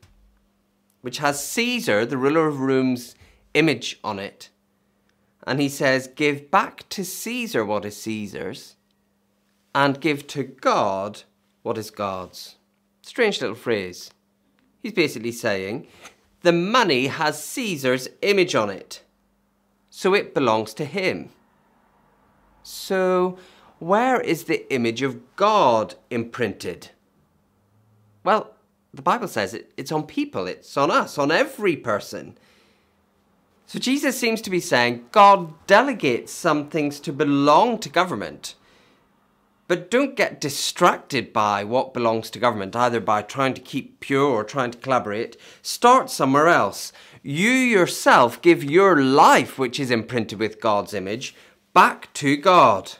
which 1.01 1.19
has 1.19 1.45
Caesar, 1.47 2.03
the 2.03 2.17
ruler 2.17 2.47
of 2.47 2.59
Rome's 2.59 3.13
image 3.53 3.99
on 4.03 4.17
it, 4.17 4.49
and 5.45 5.59
he 5.59 5.69
says, 5.69 6.07
Give 6.07 6.49
back 6.49 6.89
to 6.89 7.05
Caesar 7.05 7.63
what 7.63 7.85
is 7.85 8.01
Caesar's, 8.01 8.75
and 9.75 10.01
give 10.01 10.25
to 10.27 10.43
God 10.43 11.21
what 11.65 11.79
is 11.79 11.89
God's. 11.89 12.57
Strange 13.01 13.41
little 13.41 13.55
phrase. 13.55 14.11
He's 14.83 14.93
basically 14.93 15.31
saying, 15.31 15.87
The 16.43 16.51
money 16.51 17.07
has 17.07 17.43
Caesar's 17.43 18.07
image 18.21 18.53
on 18.53 18.69
it, 18.69 19.01
so 19.89 20.13
it 20.13 20.35
belongs 20.35 20.75
to 20.75 20.85
him. 20.85 21.29
So, 22.61 23.39
where 23.79 24.21
is 24.21 24.43
the 24.43 24.71
image 24.71 25.01
of 25.01 25.35
God 25.35 25.95
imprinted? 26.11 26.89
Well, 28.23 28.51
the 28.93 29.01
Bible 29.01 29.27
says 29.27 29.55
it, 29.55 29.73
it's 29.75 29.91
on 29.91 30.03
people, 30.05 30.45
it's 30.45 30.77
on 30.77 30.91
us, 30.91 31.17
on 31.17 31.31
every 31.31 31.75
person. 31.75 32.37
So 33.65 33.79
Jesus 33.79 34.19
seems 34.19 34.39
to 34.43 34.51
be 34.51 34.59
saying 34.59 35.07
God 35.11 35.51
delegates 35.65 36.31
some 36.31 36.69
things 36.69 36.99
to 36.99 37.11
belong 37.11 37.79
to 37.79 37.89
government. 37.89 38.53
But 39.67 39.89
don't 39.89 40.15
get 40.15 40.39
distracted 40.39 41.33
by 41.33 41.63
what 41.63 41.93
belongs 41.93 42.29
to 42.31 42.39
government, 42.39 42.75
either 42.75 42.99
by 42.99 43.23
trying 43.23 43.55
to 43.55 43.61
keep 43.61 43.99
pure 43.99 44.29
or 44.29 44.43
trying 44.43 44.71
to 44.71 44.77
collaborate. 44.77 45.37
Start 45.63 46.09
somewhere 46.11 46.47
else. 46.47 46.93
You 47.23 47.49
yourself 47.49 48.41
give 48.43 48.63
your 48.63 49.01
life, 49.01 49.57
which 49.57 49.79
is 49.79 49.89
imprinted 49.89 50.37
with 50.37 50.61
God's 50.61 50.93
image, 50.93 51.35
back 51.73 52.13
to 52.13 52.37
God. 52.37 52.93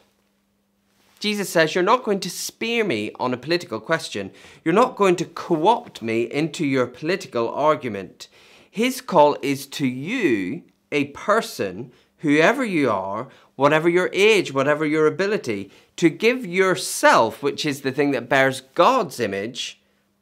Jesus 1.20 1.50
says, 1.50 1.76
You're 1.76 1.84
not 1.84 2.04
going 2.04 2.20
to 2.22 2.30
spear 2.30 2.84
me 2.84 3.12
on 3.20 3.34
a 3.34 3.38
political 3.38 3.80
question. 3.80 4.32
You're 4.64 4.74
not 4.74 4.96
going 4.96 5.16
to 5.18 5.26
co 5.26 5.68
opt 5.68 6.02
me 6.02 6.24
into 6.24 6.66
your 6.66 6.88
political 6.88 7.50
argument. 7.50 8.28
His 8.70 9.02
call 9.02 9.38
is 9.42 9.68
to 9.68 9.88
you, 9.88 10.64
a 10.92 11.06
person, 11.06 11.92
whoever 12.18 12.66
you 12.66 12.90
are, 12.90 13.28
whatever 13.56 13.88
your 13.88 14.10
age, 14.12 14.54
whatever 14.54 14.86
your 14.86 15.08
ability, 15.08 15.72
to 15.98 16.10
give 16.10 16.46
yourself, 16.46 17.42
which 17.42 17.66
is 17.66 17.82
the 17.82 17.92
thing 17.92 18.12
that 18.12 18.30
bears 18.30 18.62
God's 18.74 19.20
image, 19.20 19.82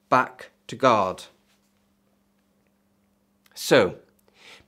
back 0.10 0.52
to 0.68 0.76
God. 0.76 1.24
So, 3.56 3.96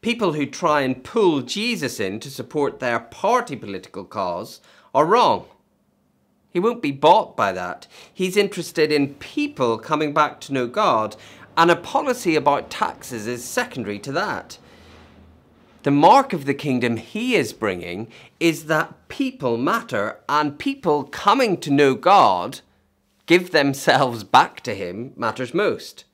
people 0.01 0.33
who 0.33 0.45
try 0.45 0.81
and 0.81 1.03
pull 1.03 1.41
Jesus 1.41 1.99
in 1.99 2.19
to 2.21 2.29
support 2.29 2.79
their 2.79 2.99
party 2.99 3.55
political 3.55 4.03
cause 4.03 4.61
are 4.93 5.05
wrong. 5.05 5.45
He 6.51 6.59
won't 6.59 6.81
be 6.81 6.91
bought 6.91 7.35
by 7.35 7.51
that. 7.51 7.85
He's 8.13 8.37
interested 8.37 8.91
in 8.91 9.15
people 9.15 9.77
coming 9.77 10.13
back 10.13 10.39
to 10.41 10.53
know 10.53 10.67
God, 10.67 11.15
and 11.57 11.69
a 11.69 11.75
policy 11.75 12.35
about 12.35 12.69
taxes 12.69 13.27
is 13.27 13.43
secondary 13.43 13.99
to 13.99 14.11
that. 14.13 14.57
The 15.85 15.91
mark 15.91 16.33
of 16.33 16.45
the 16.45 16.55
kingdom 16.55 16.97
he 16.97 17.35
is 17.35 17.53
bringing 17.53 18.07
is 18.39 18.65
that 18.65 19.07
people 19.07 19.55
matter, 19.55 20.17
and 20.27 20.57
people 20.57 21.03
coming 21.03 21.57
to 21.57 21.69
know 21.69 21.93
God, 21.93 22.61
give 23.27 23.51
themselves 23.51 24.23
back 24.23 24.61
to 24.61 24.73
him, 24.73 25.13
matters 25.15 25.53
most. 25.53 26.05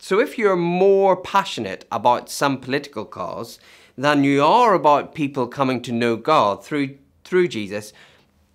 So 0.00 0.20
if 0.20 0.38
you're 0.38 0.56
more 0.56 1.18
passionate 1.18 1.84
about 1.92 2.30
some 2.30 2.62
political 2.62 3.04
cause 3.04 3.58
than 3.98 4.24
you 4.24 4.42
are 4.42 4.72
about 4.72 5.14
people 5.14 5.46
coming 5.46 5.82
to 5.82 5.92
know 5.92 6.16
God 6.16 6.64
through, 6.64 6.96
through 7.24 7.48
Jesus, 7.48 7.92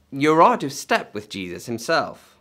you're 0.09 0.41
out 0.41 0.63
of 0.63 0.73
step 0.73 1.13
with 1.13 1.29
Jesus 1.29 1.67
himself. 1.67 2.36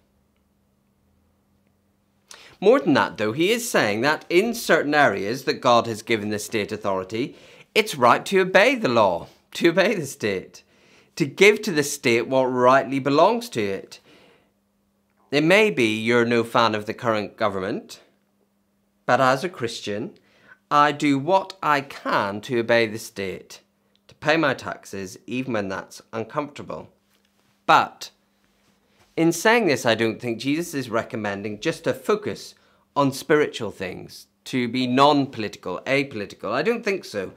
More 2.60 2.80
than 2.80 2.94
that, 2.94 3.18
though, 3.18 3.32
he 3.32 3.50
is 3.50 3.70
saying 3.70 4.00
that 4.00 4.24
in 4.30 4.54
certain 4.54 4.94
areas 4.94 5.44
that 5.44 5.60
God 5.60 5.86
has 5.86 6.02
given 6.02 6.30
the 6.30 6.38
state 6.38 6.72
authority, 6.72 7.36
it's 7.74 7.94
right 7.94 8.24
to 8.26 8.40
obey 8.40 8.74
the 8.74 8.88
law, 8.88 9.28
to 9.52 9.68
obey 9.68 9.94
the 9.94 10.06
state, 10.06 10.62
to 11.16 11.26
give 11.26 11.60
to 11.62 11.72
the 11.72 11.82
state 11.82 12.26
what 12.26 12.44
rightly 12.44 12.98
belongs 12.98 13.48
to 13.50 13.62
it. 13.62 14.00
It 15.30 15.44
may 15.44 15.70
be 15.70 15.98
you're 15.98 16.24
no 16.24 16.44
fan 16.44 16.74
of 16.74 16.86
the 16.86 16.94
current 16.94 17.36
government, 17.36 18.00
but 19.04 19.20
as 19.20 19.44
a 19.44 19.48
Christian, 19.48 20.14
I 20.70 20.92
do 20.92 21.18
what 21.18 21.56
I 21.62 21.80
can 21.80 22.40
to 22.42 22.58
obey 22.58 22.86
the 22.86 22.98
state, 22.98 23.60
to 24.08 24.14
pay 24.14 24.36
my 24.36 24.54
taxes, 24.54 25.18
even 25.26 25.52
when 25.52 25.68
that's 25.68 26.00
uncomfortable. 26.12 26.88
But 27.66 28.10
in 29.16 29.32
saying 29.32 29.66
this, 29.66 29.86
I 29.86 29.94
don't 29.94 30.20
think 30.20 30.38
Jesus 30.38 30.74
is 30.74 30.90
recommending 30.90 31.60
just 31.60 31.84
to 31.84 31.94
focus 31.94 32.54
on 32.94 33.12
spiritual 33.12 33.70
things, 33.70 34.26
to 34.44 34.68
be 34.68 34.86
non 34.86 35.26
political, 35.26 35.80
apolitical. 35.86 36.52
I 36.52 36.62
don't 36.62 36.84
think 36.84 37.04
so. 37.04 37.32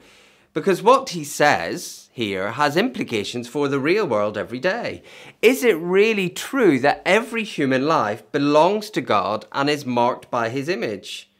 Because 0.52 0.82
what 0.82 1.10
he 1.10 1.24
says 1.24 2.10
here 2.12 2.52
has 2.52 2.76
implications 2.76 3.48
for 3.48 3.68
the 3.68 3.78
real 3.78 4.06
world 4.06 4.36
every 4.36 4.58
day. 4.58 5.02
Is 5.40 5.62
it 5.62 5.76
really 5.76 6.28
true 6.28 6.78
that 6.80 7.02
every 7.06 7.44
human 7.44 7.86
life 7.86 8.30
belongs 8.32 8.90
to 8.90 9.00
God 9.00 9.46
and 9.52 9.70
is 9.70 9.86
marked 9.86 10.30
by 10.30 10.48
his 10.48 10.68
image? 10.68 11.30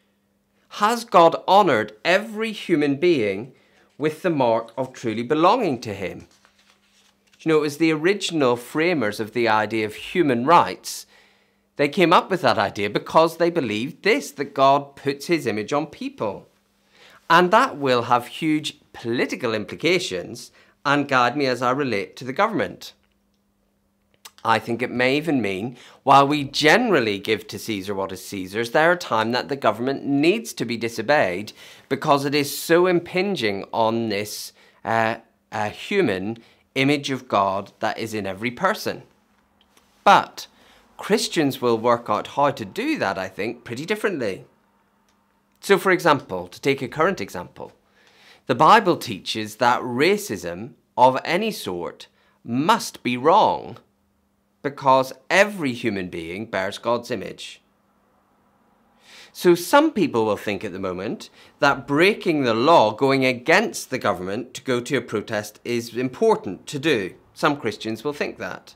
Has 0.75 1.05
God 1.05 1.35
honoured 1.49 1.93
every 2.05 2.53
human 2.53 2.97
being 2.97 3.53
with 3.99 4.23
the 4.23 4.31
mark 4.31 4.73
of 4.79 4.93
truly 4.93 5.25
belonging 5.25 5.81
to 5.81 5.93
him? 5.93 6.29
You 7.41 7.49
know, 7.49 7.59
it 7.59 7.63
was 7.63 7.79
the 7.79 7.93
original 7.93 8.57
framers 8.57 9.19
of 9.19 9.33
the 9.33 9.49
idea 9.49 9.87
of 9.87 9.95
human 9.95 10.45
rights. 10.45 11.07
They 11.77 11.89
came 11.89 12.13
up 12.13 12.31
with 12.31 12.43
that 12.43 12.59
idea 12.59 12.91
because 12.91 13.37
they 13.37 13.49
believed 13.49 14.03
this 14.03 14.31
that 14.33 14.55
God 14.55 14.95
puts 14.97 15.27
his 15.27 15.47
image 15.47 15.73
on 15.73 15.87
people. 15.87 16.49
And 17.31 17.51
that 17.51 17.79
will 17.79 18.03
have 18.03 18.27
huge 18.27 18.81
political 18.93 19.55
implications 19.55 20.53
and 20.85 21.09
guide 21.09 21.37
me 21.37 21.47
as 21.47 21.63
I 21.63 21.71
relate 21.71 22.17
to 22.17 22.25
the 22.25 22.33
government. 22.33 22.93
I 24.45 24.59
think 24.59 24.83
it 24.83 24.91
may 24.91 25.17
even 25.17 25.41
mean, 25.43 25.77
while 26.03 26.27
we 26.27 26.45
generally 26.45 27.19
give 27.19 27.47
to 27.49 27.59
Caesar 27.59 27.95
what 27.95 28.13
is 28.13 28.25
Caesar's, 28.25 28.71
there 28.71 28.91
are 28.91 28.97
times 28.97 29.33
that 29.33 29.49
the 29.49 29.57
government 29.57 30.05
needs 30.05 30.53
to 30.55 30.65
be 30.65 30.77
disobeyed 30.77 31.53
because 31.89 32.25
it 32.25 32.35
is 32.35 32.57
so 32.57 32.87
impinging 32.87 33.65
on 33.73 34.09
this 34.09 34.53
uh, 34.85 35.17
uh, 35.53 35.71
human 35.71 36.39
image 36.75 37.11
of 37.11 37.29
God 37.29 37.73
that 37.81 37.99
is 37.99 38.15
in 38.15 38.27
every 38.27 38.51
person. 38.51 39.03
But 40.05 40.47
Christians 40.97 41.61
will 41.61 41.79
work 41.79 42.07
out 42.09 42.29
how 42.29 42.51
to 42.51 42.65
do 42.65 42.99
that, 42.99 43.19
I 43.19 43.29
think, 43.29 43.65
pretty 43.65 43.85
differently. 43.87 44.45
So, 45.61 45.79
for 45.79 45.91
example, 45.91 46.47
to 46.49 46.61
take 46.61 46.83
a 46.83 46.89
current 46.89 47.21
example, 47.21 47.73
the 48.47 48.55
Bible 48.55 48.97
teaches 48.97 49.57
that 49.57 49.83
racism 49.83 50.73
of 50.97 51.19
any 51.25 51.51
sort 51.51 52.09
must 52.45 53.03
be 53.03 53.17
wrong 53.17 53.79
because 54.63 55.13
every 55.29 55.73
human 55.73 56.09
being 56.09 56.47
bears 56.47 56.79
God's 56.79 57.11
image. 57.11 57.63
So 59.33 59.55
some 59.55 59.93
people 59.93 60.25
will 60.25 60.37
think 60.37 60.65
at 60.65 60.73
the 60.73 60.79
moment 60.79 61.31
that 61.61 61.87
breaking 61.87 62.43
the 62.43 62.55
law, 62.55 62.93
going 62.93 63.25
against 63.25 63.91
the 63.91 63.99
government 63.99 64.55
to 64.55 64.63
go 64.63 64.81
to 64.81 64.97
a 64.97 65.01
protest 65.01 65.61
is 65.65 65.97
important 65.97 66.67
to 66.67 66.79
do. 66.79 67.15
Some 67.33 67.57
Christians 67.57 68.03
will 68.03 68.13
think 68.13 68.39
that. 68.39 68.75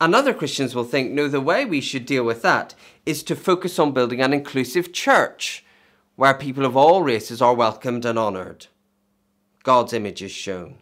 And 0.00 0.14
other 0.14 0.32
Christians 0.32 0.74
will 0.74 0.84
think, 0.84 1.10
no, 1.10 1.28
the 1.28 1.40
way 1.40 1.64
we 1.64 1.80
should 1.80 2.06
deal 2.06 2.24
with 2.24 2.42
that 2.42 2.74
is 3.04 3.22
to 3.24 3.36
focus 3.36 3.78
on 3.78 3.92
building 3.92 4.20
an 4.20 4.32
inclusive 4.32 4.92
church 4.92 5.64
where 6.16 6.34
people 6.34 6.64
of 6.64 6.76
all 6.76 7.02
races 7.02 7.42
are 7.42 7.54
welcomed 7.54 8.04
and 8.04 8.18
honoured. 8.18 8.66
God's 9.62 9.92
image 9.92 10.22
is 10.22 10.30
shown. 10.30 10.78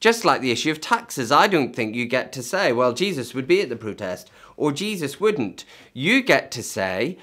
Just 0.00 0.24
like 0.24 0.40
the 0.40 0.50
issue 0.50 0.70
of 0.70 0.80
taxes, 0.80 1.30
I 1.30 1.46
don't 1.46 1.76
think 1.76 1.94
you 1.94 2.06
get 2.06 2.32
to 2.32 2.42
say, 2.42 2.72
well, 2.72 2.94
Jesus 2.94 3.34
would 3.34 3.46
be 3.46 3.60
at 3.60 3.68
the 3.68 3.76
protest 3.76 4.30
or 4.60 4.72
Jesus 4.72 5.18
wouldn't. 5.18 5.64
You 5.94 6.22
get 6.22 6.50
to 6.52 6.62
say, 6.62 7.16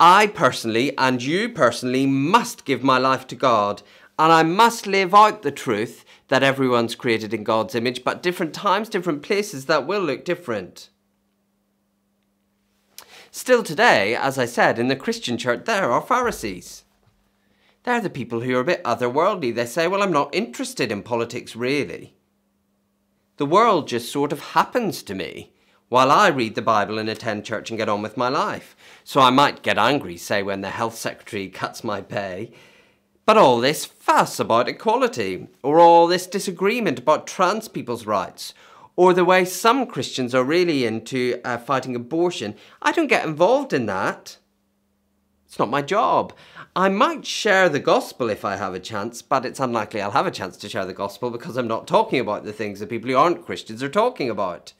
I 0.00 0.26
personally 0.26 0.98
and 0.98 1.22
you 1.22 1.48
personally 1.48 2.06
must 2.06 2.64
give 2.64 2.82
my 2.82 2.98
life 2.98 3.26
to 3.28 3.36
God 3.36 3.82
and 4.18 4.32
I 4.32 4.42
must 4.42 4.86
live 4.86 5.14
out 5.14 5.42
the 5.42 5.52
truth 5.52 6.04
that 6.28 6.42
everyone's 6.42 6.96
created 6.96 7.32
in 7.32 7.44
God's 7.44 7.74
image, 7.74 8.04
but 8.04 8.22
different 8.22 8.52
times, 8.52 8.88
different 8.88 9.22
places, 9.22 9.66
that 9.66 9.86
will 9.86 10.02
look 10.02 10.24
different. 10.24 10.90
Still 13.30 13.62
today, 13.62 14.14
as 14.14 14.36
I 14.36 14.44
said, 14.44 14.78
in 14.78 14.88
the 14.88 14.96
Christian 14.96 15.38
church, 15.38 15.64
there 15.64 15.90
are 15.90 16.02
Pharisees. 16.02 16.82
They're 17.84 18.00
the 18.00 18.10
people 18.10 18.40
who 18.40 18.56
are 18.56 18.60
a 18.60 18.64
bit 18.64 18.84
otherworldly. 18.84 19.54
They 19.54 19.66
say, 19.66 19.88
Well, 19.88 20.02
I'm 20.02 20.12
not 20.12 20.34
interested 20.34 20.92
in 20.92 21.02
politics 21.02 21.56
really. 21.56 22.14
The 23.38 23.46
world 23.46 23.88
just 23.88 24.12
sort 24.12 24.32
of 24.32 24.40
happens 24.40 25.02
to 25.04 25.14
me 25.14 25.51
while 25.92 26.10
I 26.10 26.28
read 26.28 26.54
the 26.54 26.62
Bible 26.62 26.98
and 26.98 27.06
attend 27.10 27.44
church 27.44 27.68
and 27.68 27.76
get 27.76 27.90
on 27.90 28.00
with 28.00 28.16
my 28.16 28.30
life. 28.30 28.74
So 29.04 29.20
I 29.20 29.28
might 29.28 29.62
get 29.62 29.76
angry, 29.76 30.16
say, 30.16 30.42
when 30.42 30.62
the 30.62 30.70
health 30.70 30.94
secretary 30.94 31.50
cuts 31.50 31.84
my 31.84 32.00
pay. 32.00 32.50
But 33.26 33.36
all 33.36 33.60
this 33.60 33.84
fuss 33.84 34.40
about 34.40 34.70
equality, 34.70 35.48
or 35.62 35.80
all 35.80 36.06
this 36.06 36.26
disagreement 36.26 37.00
about 37.00 37.26
trans 37.26 37.68
people's 37.68 38.06
rights, 38.06 38.54
or 38.96 39.12
the 39.12 39.26
way 39.26 39.44
some 39.44 39.84
Christians 39.84 40.34
are 40.34 40.42
really 40.42 40.86
into 40.86 41.38
uh, 41.44 41.58
fighting 41.58 41.94
abortion, 41.94 42.54
I 42.80 42.92
don't 42.92 43.08
get 43.08 43.26
involved 43.26 43.74
in 43.74 43.84
that. 43.84 44.38
It's 45.44 45.58
not 45.58 45.68
my 45.68 45.82
job. 45.82 46.32
I 46.74 46.88
might 46.88 47.26
share 47.26 47.68
the 47.68 47.80
gospel 47.80 48.30
if 48.30 48.46
I 48.46 48.56
have 48.56 48.72
a 48.72 48.80
chance, 48.80 49.20
but 49.20 49.44
it's 49.44 49.60
unlikely 49.60 50.00
I'll 50.00 50.12
have 50.12 50.26
a 50.26 50.30
chance 50.30 50.56
to 50.56 50.70
share 50.70 50.86
the 50.86 50.94
gospel 50.94 51.28
because 51.28 51.58
I'm 51.58 51.68
not 51.68 51.86
talking 51.86 52.18
about 52.18 52.44
the 52.44 52.52
things 52.54 52.80
that 52.80 52.88
people 52.88 53.10
who 53.10 53.16
aren't 53.18 53.44
Christians 53.44 53.82
are 53.82 53.90
talking 53.90 54.30
about. 54.30 54.72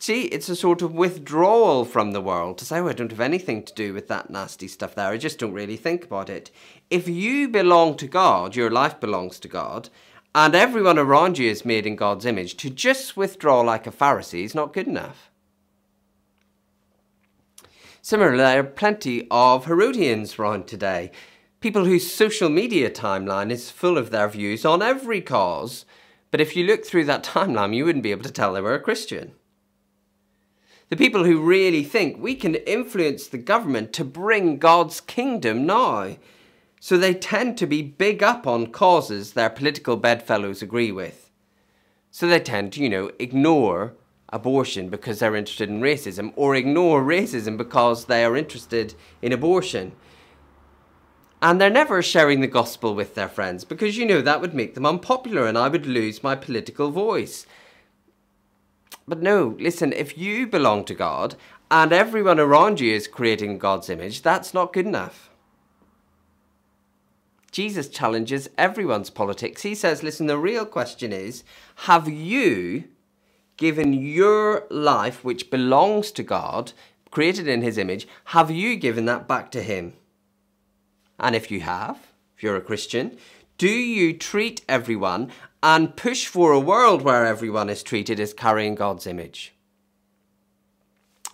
See, 0.00 0.22
it's 0.26 0.48
a 0.48 0.54
sort 0.54 0.80
of 0.80 0.94
withdrawal 0.94 1.84
from 1.84 2.12
the 2.12 2.20
world 2.20 2.56
to 2.58 2.64
say, 2.64 2.78
oh, 2.78 2.86
I 2.86 2.92
don't 2.92 3.10
have 3.10 3.18
anything 3.18 3.64
to 3.64 3.74
do 3.74 3.92
with 3.92 4.06
that 4.06 4.30
nasty 4.30 4.68
stuff 4.68 4.94
there. 4.94 5.08
I 5.08 5.16
just 5.16 5.40
don't 5.40 5.52
really 5.52 5.76
think 5.76 6.04
about 6.04 6.30
it. 6.30 6.52
If 6.88 7.08
you 7.08 7.48
belong 7.48 7.96
to 7.96 8.06
God, 8.06 8.54
your 8.54 8.70
life 8.70 9.00
belongs 9.00 9.40
to 9.40 9.48
God, 9.48 9.88
and 10.36 10.54
everyone 10.54 11.00
around 11.00 11.36
you 11.36 11.50
is 11.50 11.64
made 11.64 11.84
in 11.84 11.96
God's 11.96 12.26
image, 12.26 12.56
to 12.58 12.70
just 12.70 13.16
withdraw 13.16 13.60
like 13.60 13.88
a 13.88 13.90
Pharisee 13.90 14.44
is 14.44 14.54
not 14.54 14.72
good 14.72 14.86
enough. 14.86 15.32
Similarly, 18.00 18.38
there 18.38 18.60
are 18.60 18.64
plenty 18.64 19.26
of 19.32 19.64
Herodians 19.64 20.38
around 20.38 20.68
today, 20.68 21.10
people 21.58 21.86
whose 21.86 22.08
social 22.08 22.48
media 22.48 22.88
timeline 22.88 23.50
is 23.50 23.72
full 23.72 23.98
of 23.98 24.10
their 24.10 24.28
views 24.28 24.64
on 24.64 24.80
every 24.80 25.20
cause, 25.20 25.84
but 26.30 26.40
if 26.40 26.54
you 26.54 26.64
look 26.64 26.86
through 26.86 27.06
that 27.06 27.24
timeline, 27.34 27.74
you 27.74 27.84
wouldn't 27.84 28.04
be 28.04 28.12
able 28.12 28.22
to 28.22 28.30
tell 28.30 28.52
they 28.52 28.60
were 28.60 28.76
a 28.76 28.80
Christian. 28.80 29.32
The 30.88 30.96
people 30.96 31.24
who 31.24 31.42
really 31.42 31.84
think 31.84 32.18
we 32.18 32.34
can 32.34 32.54
influence 32.54 33.26
the 33.26 33.38
government 33.38 33.92
to 33.94 34.04
bring 34.04 34.58
God's 34.58 35.00
kingdom 35.00 35.66
now. 35.66 36.16
So 36.80 36.96
they 36.96 37.12
tend 37.12 37.58
to 37.58 37.66
be 37.66 37.82
big 37.82 38.22
up 38.22 38.46
on 38.46 38.72
causes 38.72 39.32
their 39.32 39.50
political 39.50 39.96
bedfellows 39.96 40.62
agree 40.62 40.92
with. 40.92 41.30
So 42.10 42.26
they 42.26 42.40
tend 42.40 42.72
to, 42.72 42.82
you 42.82 42.88
know, 42.88 43.10
ignore 43.18 43.94
abortion 44.30 44.88
because 44.88 45.18
they're 45.18 45.36
interested 45.36 45.68
in 45.68 45.80
racism 45.80 46.32
or 46.36 46.54
ignore 46.54 47.02
racism 47.02 47.56
because 47.56 48.06
they 48.06 48.24
are 48.24 48.36
interested 48.36 48.94
in 49.20 49.32
abortion. 49.32 49.92
And 51.42 51.60
they're 51.60 51.70
never 51.70 52.02
sharing 52.02 52.40
the 52.40 52.46
gospel 52.46 52.94
with 52.94 53.14
their 53.14 53.28
friends 53.28 53.64
because 53.64 53.96
you 53.96 54.06
know 54.06 54.20
that 54.22 54.40
would 54.40 54.54
make 54.54 54.74
them 54.74 54.86
unpopular 54.86 55.46
and 55.46 55.56
I 55.56 55.68
would 55.68 55.86
lose 55.86 56.22
my 56.22 56.34
political 56.34 56.90
voice. 56.90 57.46
But 59.08 59.22
no, 59.22 59.56
listen, 59.58 59.94
if 59.94 60.18
you 60.18 60.46
belong 60.46 60.84
to 60.84 60.94
God 60.94 61.34
and 61.70 61.94
everyone 61.94 62.38
around 62.38 62.78
you 62.78 62.92
is 62.92 63.08
creating 63.08 63.56
God's 63.56 63.88
image, 63.88 64.20
that's 64.20 64.52
not 64.52 64.74
good 64.74 64.84
enough. 64.84 65.30
Jesus 67.50 67.88
challenges 67.88 68.50
everyone's 68.58 69.08
politics. 69.08 69.62
He 69.62 69.74
says, 69.74 70.02
listen, 70.02 70.26
the 70.26 70.36
real 70.36 70.66
question 70.66 71.10
is 71.10 71.42
have 71.76 72.06
you 72.06 72.84
given 73.56 73.94
your 73.94 74.66
life, 74.68 75.24
which 75.24 75.50
belongs 75.50 76.12
to 76.12 76.22
God, 76.22 76.72
created 77.10 77.48
in 77.48 77.62
His 77.62 77.78
image, 77.78 78.06
have 78.26 78.50
you 78.50 78.76
given 78.76 79.06
that 79.06 79.26
back 79.26 79.50
to 79.52 79.62
Him? 79.62 79.94
And 81.18 81.34
if 81.34 81.50
you 81.50 81.60
have, 81.60 81.98
if 82.36 82.42
you're 82.42 82.56
a 82.56 82.60
Christian, 82.60 83.16
do 83.58 83.68
you 83.68 84.16
treat 84.16 84.64
everyone 84.68 85.32
and 85.64 85.96
push 85.96 86.26
for 86.26 86.52
a 86.52 86.60
world 86.60 87.02
where 87.02 87.26
everyone 87.26 87.68
is 87.68 87.82
treated 87.82 88.20
as 88.20 88.32
carrying 88.32 88.76
God's 88.76 89.06
image? 89.06 89.52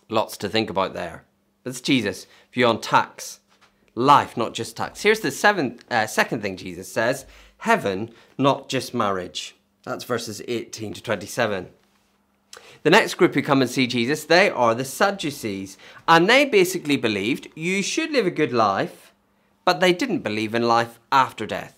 Lots 0.09 0.39
to 0.39 0.49
think 0.49 0.71
about 0.71 0.95
there. 0.95 1.25
That's 1.65 1.83
Jesus' 1.83 2.27
view 2.51 2.67
on 2.67 2.81
tax. 2.81 3.41
Life, 3.95 4.37
not 4.37 4.55
just 4.55 4.77
tax. 4.77 5.03
Here's 5.03 5.21
the 5.21 5.31
seventh, 5.31 5.85
uh, 5.91 6.07
second 6.07 6.41
thing 6.41 6.57
Jesus 6.57 6.91
says 6.91 7.27
heaven, 7.59 8.11
not 8.37 8.69
just 8.69 8.95
marriage. 8.95 9.55
That's 9.85 10.05
verses 10.05 10.43
18 10.49 10.95
to 10.95 11.03
27. 11.03 11.69
The 12.83 12.91
next 12.91 13.15
group 13.15 13.35
who 13.35 13.43
come 13.43 13.63
and 13.63 13.71
see 13.71 13.87
Jesus, 13.87 14.25
they 14.25 14.51
are 14.51 14.75
the 14.75 14.85
Sadducees. 14.85 15.79
And 16.09 16.29
they 16.29 16.45
basically 16.45 16.97
believed 16.97 17.49
you 17.55 17.83
should 17.83 18.11
live 18.11 18.27
a 18.27 18.31
good 18.31 18.53
life, 18.53 19.13
but 19.65 19.81
they 19.81 19.93
didn't 19.93 20.19
believe 20.19 20.55
in 20.55 20.63
life 20.63 20.99
after 21.11 21.47
death. 21.47 21.74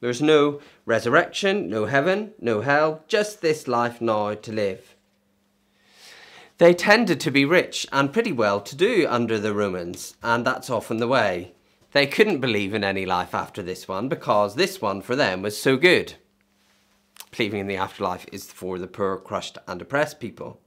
There's 0.00 0.22
no 0.22 0.60
resurrection, 0.86 1.68
no 1.68 1.86
heaven, 1.86 2.32
no 2.40 2.60
hell, 2.62 3.04
just 3.06 3.40
this 3.40 3.68
life 3.68 4.00
now 4.00 4.34
to 4.34 4.52
live. 4.52 4.94
They 6.58 6.74
tended 6.74 7.20
to 7.20 7.30
be 7.30 7.44
rich 7.44 7.86
and 7.92 8.12
pretty 8.12 8.32
well 8.32 8.60
to 8.60 8.76
do 8.76 9.06
under 9.08 9.38
the 9.38 9.54
Romans, 9.54 10.16
and 10.22 10.44
that's 10.44 10.70
often 10.70 10.98
the 10.98 11.08
way. 11.08 11.52
They 11.92 12.06
couldn't 12.06 12.40
believe 12.40 12.74
in 12.74 12.84
any 12.84 13.04
life 13.04 13.34
after 13.34 13.62
this 13.62 13.88
one 13.88 14.08
because 14.08 14.54
this 14.54 14.80
one 14.80 15.02
for 15.02 15.16
them 15.16 15.42
was 15.42 15.60
so 15.60 15.76
good 15.76 16.14
believing 17.30 17.60
in 17.60 17.66
the 17.66 17.76
afterlife 17.76 18.26
is 18.32 18.50
for 18.50 18.78
the 18.78 18.86
poor, 18.86 19.16
crushed, 19.16 19.58
and 19.66 19.80
oppressed 19.80 20.20
people. 20.20 20.60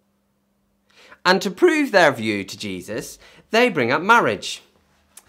And 1.25 1.41
to 1.41 1.51
prove 1.51 1.91
their 1.91 2.11
view 2.11 2.43
to 2.43 2.57
Jesus, 2.57 3.19
they 3.51 3.69
bring 3.69 3.91
up 3.91 4.01
marriage. 4.01 4.63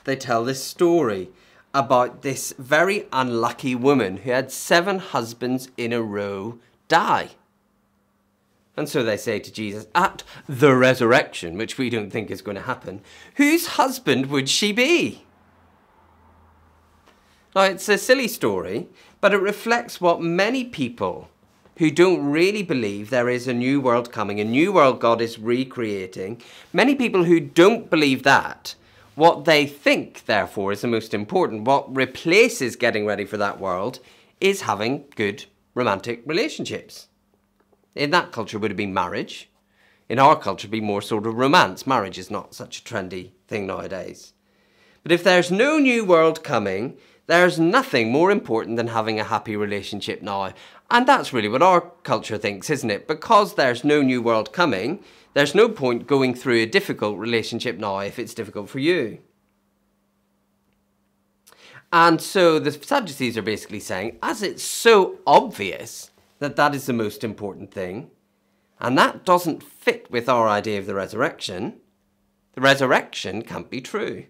They 0.04 0.16
tell 0.16 0.44
this 0.44 0.62
story 0.62 1.30
about 1.74 2.22
this 2.22 2.54
very 2.56 3.06
unlucky 3.12 3.74
woman 3.74 4.18
who 4.18 4.30
had 4.30 4.52
seven 4.52 5.00
husbands 5.00 5.68
in 5.76 5.92
a 5.92 6.00
row 6.00 6.58
die. 6.88 7.30
And 8.76 8.88
so 8.88 9.02
they 9.02 9.16
say 9.16 9.38
to 9.40 9.52
Jesus, 9.52 9.86
at 9.94 10.22
the 10.48 10.74
resurrection, 10.74 11.56
which 11.58 11.76
we 11.76 11.90
don't 11.90 12.10
think 12.10 12.30
is 12.30 12.42
going 12.42 12.56
to 12.56 12.62
happen, 12.62 13.02
whose 13.36 13.66
husband 13.66 14.26
would 14.26 14.48
she 14.48 14.72
be? 14.72 15.24
Now, 17.54 17.62
it's 17.62 17.88
a 17.88 17.98
silly 17.98 18.26
story, 18.26 18.88
but 19.20 19.32
it 19.32 19.38
reflects 19.38 20.00
what 20.00 20.20
many 20.20 20.64
people 20.64 21.28
who 21.78 21.90
don't 21.90 22.24
really 22.24 22.62
believe 22.62 23.10
there 23.10 23.28
is 23.28 23.46
a 23.46 23.54
new 23.54 23.80
world 23.80 24.12
coming, 24.12 24.40
a 24.40 24.44
new 24.44 24.72
world 24.72 25.00
God 25.00 25.20
is 25.20 25.38
recreating, 25.38 26.40
many 26.72 26.94
people 26.94 27.24
who 27.24 27.40
don't 27.40 27.90
believe 27.90 28.22
that, 28.24 28.74
what 29.14 29.44
they 29.44 29.66
think, 29.66 30.24
therefore, 30.26 30.72
is 30.72 30.80
the 30.80 30.88
most 30.88 31.14
important, 31.14 31.64
what 31.64 31.94
replaces 31.94 32.76
getting 32.76 33.06
ready 33.06 33.24
for 33.24 33.36
that 33.36 33.60
world, 33.60 34.00
is 34.40 34.62
having 34.62 35.04
good 35.16 35.44
romantic 35.74 36.22
relationships. 36.26 37.08
In 37.94 38.10
that 38.10 38.32
culture, 38.32 38.58
would 38.58 38.72
it 38.72 38.76
be 38.76 38.86
marriage? 38.86 39.50
In 40.08 40.18
our 40.18 40.38
culture, 40.38 40.68
be 40.68 40.80
more 40.80 41.00
sort 41.00 41.26
of 41.26 41.34
romance. 41.34 41.86
Marriage 41.86 42.18
is 42.18 42.30
not 42.30 42.54
such 42.54 42.80
a 42.80 42.82
trendy 42.82 43.30
thing 43.48 43.66
nowadays. 43.66 44.32
But 45.02 45.12
if 45.12 45.22
there's 45.22 45.50
no 45.50 45.78
new 45.78 46.04
world 46.04 46.42
coming, 46.42 46.96
there's 47.26 47.58
nothing 47.58 48.12
more 48.12 48.30
important 48.30 48.76
than 48.76 48.88
having 48.88 49.18
a 49.18 49.24
happy 49.24 49.56
relationship 49.56 50.22
now. 50.22 50.52
And 50.90 51.06
that's 51.06 51.32
really 51.32 51.48
what 51.48 51.62
our 51.62 51.80
culture 52.02 52.38
thinks, 52.38 52.70
isn't 52.70 52.90
it? 52.90 53.08
Because 53.08 53.54
there's 53.54 53.84
no 53.84 54.02
new 54.02 54.20
world 54.22 54.52
coming, 54.52 55.02
there's 55.32 55.54
no 55.54 55.68
point 55.68 56.06
going 56.06 56.34
through 56.34 56.60
a 56.60 56.66
difficult 56.66 57.18
relationship 57.18 57.78
now 57.78 57.98
if 57.98 58.18
it's 58.18 58.34
difficult 58.34 58.68
for 58.68 58.78
you. 58.78 59.18
And 61.92 62.20
so 62.20 62.58
the 62.58 62.72
Sadducees 62.72 63.38
are 63.38 63.42
basically 63.42 63.80
saying, 63.80 64.18
as 64.22 64.42
it's 64.42 64.62
so 64.62 65.18
obvious 65.26 66.10
that 66.38 66.56
that 66.56 66.74
is 66.74 66.86
the 66.86 66.92
most 66.92 67.24
important 67.24 67.72
thing, 67.72 68.10
and 68.80 68.98
that 68.98 69.24
doesn't 69.24 69.62
fit 69.62 70.10
with 70.10 70.28
our 70.28 70.48
idea 70.48 70.78
of 70.78 70.86
the 70.86 70.94
resurrection, 70.94 71.80
the 72.54 72.60
resurrection 72.60 73.42
can't 73.42 73.70
be 73.70 73.80
true. 73.80 74.26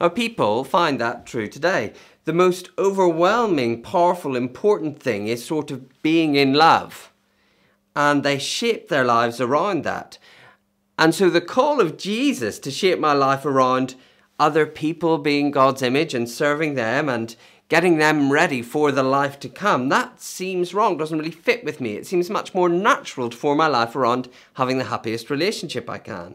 Now, 0.00 0.08
people 0.08 0.64
find 0.64 1.00
that 1.00 1.26
true 1.26 1.46
today. 1.46 1.92
The 2.24 2.32
most 2.32 2.70
overwhelming, 2.78 3.82
powerful, 3.82 4.36
important 4.36 5.02
thing 5.02 5.26
is 5.26 5.44
sort 5.44 5.70
of 5.70 6.02
being 6.02 6.36
in 6.36 6.54
love. 6.54 7.12
And 7.96 8.22
they 8.22 8.38
shape 8.38 8.88
their 8.88 9.04
lives 9.04 9.40
around 9.40 9.84
that. 9.84 10.18
And 10.98 11.14
so 11.14 11.28
the 11.28 11.40
call 11.40 11.80
of 11.80 11.98
Jesus 11.98 12.58
to 12.60 12.70
shape 12.70 12.98
my 12.98 13.12
life 13.12 13.44
around 13.44 13.96
other 14.38 14.66
people 14.66 15.18
being 15.18 15.50
God's 15.50 15.82
image 15.82 16.14
and 16.14 16.28
serving 16.28 16.74
them 16.74 17.08
and 17.08 17.34
getting 17.68 17.96
them 17.96 18.30
ready 18.30 18.60
for 18.60 18.92
the 18.92 19.02
life 19.02 19.40
to 19.40 19.48
come, 19.48 19.88
that 19.88 20.20
seems 20.20 20.74
wrong, 20.74 20.96
doesn't 20.98 21.18
really 21.18 21.30
fit 21.30 21.64
with 21.64 21.80
me. 21.80 21.94
It 21.94 22.06
seems 22.06 22.28
much 22.28 22.54
more 22.54 22.68
natural 22.68 23.30
to 23.30 23.36
form 23.36 23.58
my 23.58 23.66
life 23.66 23.96
around 23.96 24.28
having 24.54 24.78
the 24.78 24.84
happiest 24.84 25.30
relationship 25.30 25.88
I 25.88 25.98
can. 25.98 26.34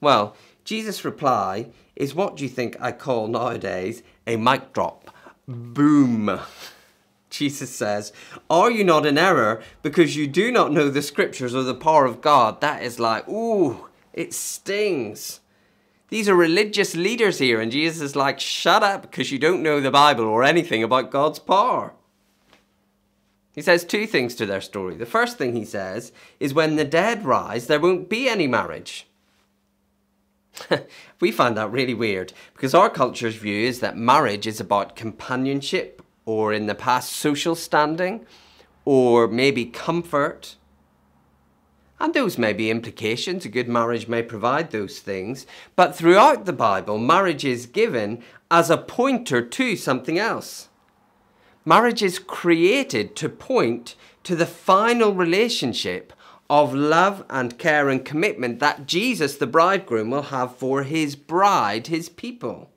Well, 0.00 0.34
Jesus' 0.64 1.04
reply 1.04 1.68
is 1.94 2.14
what 2.14 2.36
do 2.36 2.42
you 2.42 2.48
think 2.48 2.76
I 2.80 2.92
call 2.92 3.28
nowadays 3.28 4.02
a 4.26 4.36
mic 4.36 4.72
drop? 4.72 5.10
Boom. 5.46 6.40
Jesus 7.30 7.70
says, 7.70 8.12
Are 8.48 8.70
you 8.70 8.84
not 8.84 9.06
in 9.06 9.18
error 9.18 9.62
because 9.82 10.16
you 10.16 10.26
do 10.26 10.50
not 10.50 10.72
know 10.72 10.88
the 10.88 11.02
scriptures 11.02 11.54
or 11.54 11.62
the 11.62 11.74
power 11.74 12.04
of 12.04 12.20
God? 12.20 12.60
That 12.60 12.82
is 12.82 12.98
like, 12.98 13.28
ooh, 13.28 13.88
it 14.12 14.32
stings. 14.32 15.40
These 16.08 16.28
are 16.28 16.36
religious 16.36 16.94
leaders 16.94 17.38
here, 17.38 17.60
and 17.60 17.72
Jesus 17.72 18.00
is 18.00 18.16
like, 18.16 18.40
Shut 18.40 18.82
up 18.82 19.02
because 19.02 19.32
you 19.32 19.38
don't 19.38 19.62
know 19.62 19.80
the 19.80 19.90
Bible 19.90 20.24
or 20.24 20.44
anything 20.44 20.82
about 20.82 21.10
God's 21.10 21.38
power. 21.38 21.92
He 23.54 23.62
says 23.62 23.84
two 23.84 24.06
things 24.06 24.34
to 24.36 24.46
their 24.46 24.60
story. 24.60 24.96
The 24.96 25.06
first 25.06 25.38
thing 25.38 25.56
he 25.56 25.64
says 25.64 26.12
is 26.38 26.52
when 26.52 26.76
the 26.76 26.84
dead 26.84 27.24
rise, 27.24 27.66
there 27.66 27.80
won't 27.80 28.08
be 28.08 28.28
any 28.28 28.46
marriage. 28.46 29.05
we 31.20 31.30
find 31.30 31.56
that 31.56 31.70
really 31.70 31.94
weird 31.94 32.32
because 32.54 32.74
our 32.74 32.90
culture's 32.90 33.36
view 33.36 33.66
is 33.66 33.80
that 33.80 33.96
marriage 33.96 34.46
is 34.46 34.60
about 34.60 34.96
companionship 34.96 36.02
or 36.24 36.52
in 36.52 36.66
the 36.66 36.74
past 36.74 37.12
social 37.12 37.54
standing 37.54 38.26
or 38.84 39.28
maybe 39.28 39.64
comfort. 39.64 40.56
And 41.98 42.12
those 42.12 42.36
may 42.36 42.52
be 42.52 42.70
implications. 42.70 43.44
A 43.44 43.48
good 43.48 43.68
marriage 43.68 44.06
may 44.06 44.22
provide 44.22 44.70
those 44.70 44.98
things. 44.98 45.46
But 45.76 45.96
throughout 45.96 46.44
the 46.44 46.52
Bible, 46.52 46.98
marriage 46.98 47.44
is 47.44 47.66
given 47.66 48.22
as 48.50 48.68
a 48.68 48.76
pointer 48.76 49.40
to 49.42 49.76
something 49.76 50.18
else. 50.18 50.68
Marriage 51.64 52.02
is 52.02 52.18
created 52.18 53.16
to 53.16 53.28
point 53.28 53.96
to 54.22 54.36
the 54.36 54.46
final 54.46 55.14
relationship 55.14 56.12
of 56.48 56.74
love 56.74 57.24
and 57.28 57.58
care 57.58 57.88
and 57.88 58.04
commitment 58.04 58.60
that 58.60 58.86
Jesus, 58.86 59.36
the 59.36 59.46
bridegroom, 59.46 60.10
will 60.10 60.22
have 60.22 60.56
for 60.56 60.82
his 60.84 61.16
bride, 61.16 61.88
his 61.88 62.08
people. 62.08 62.70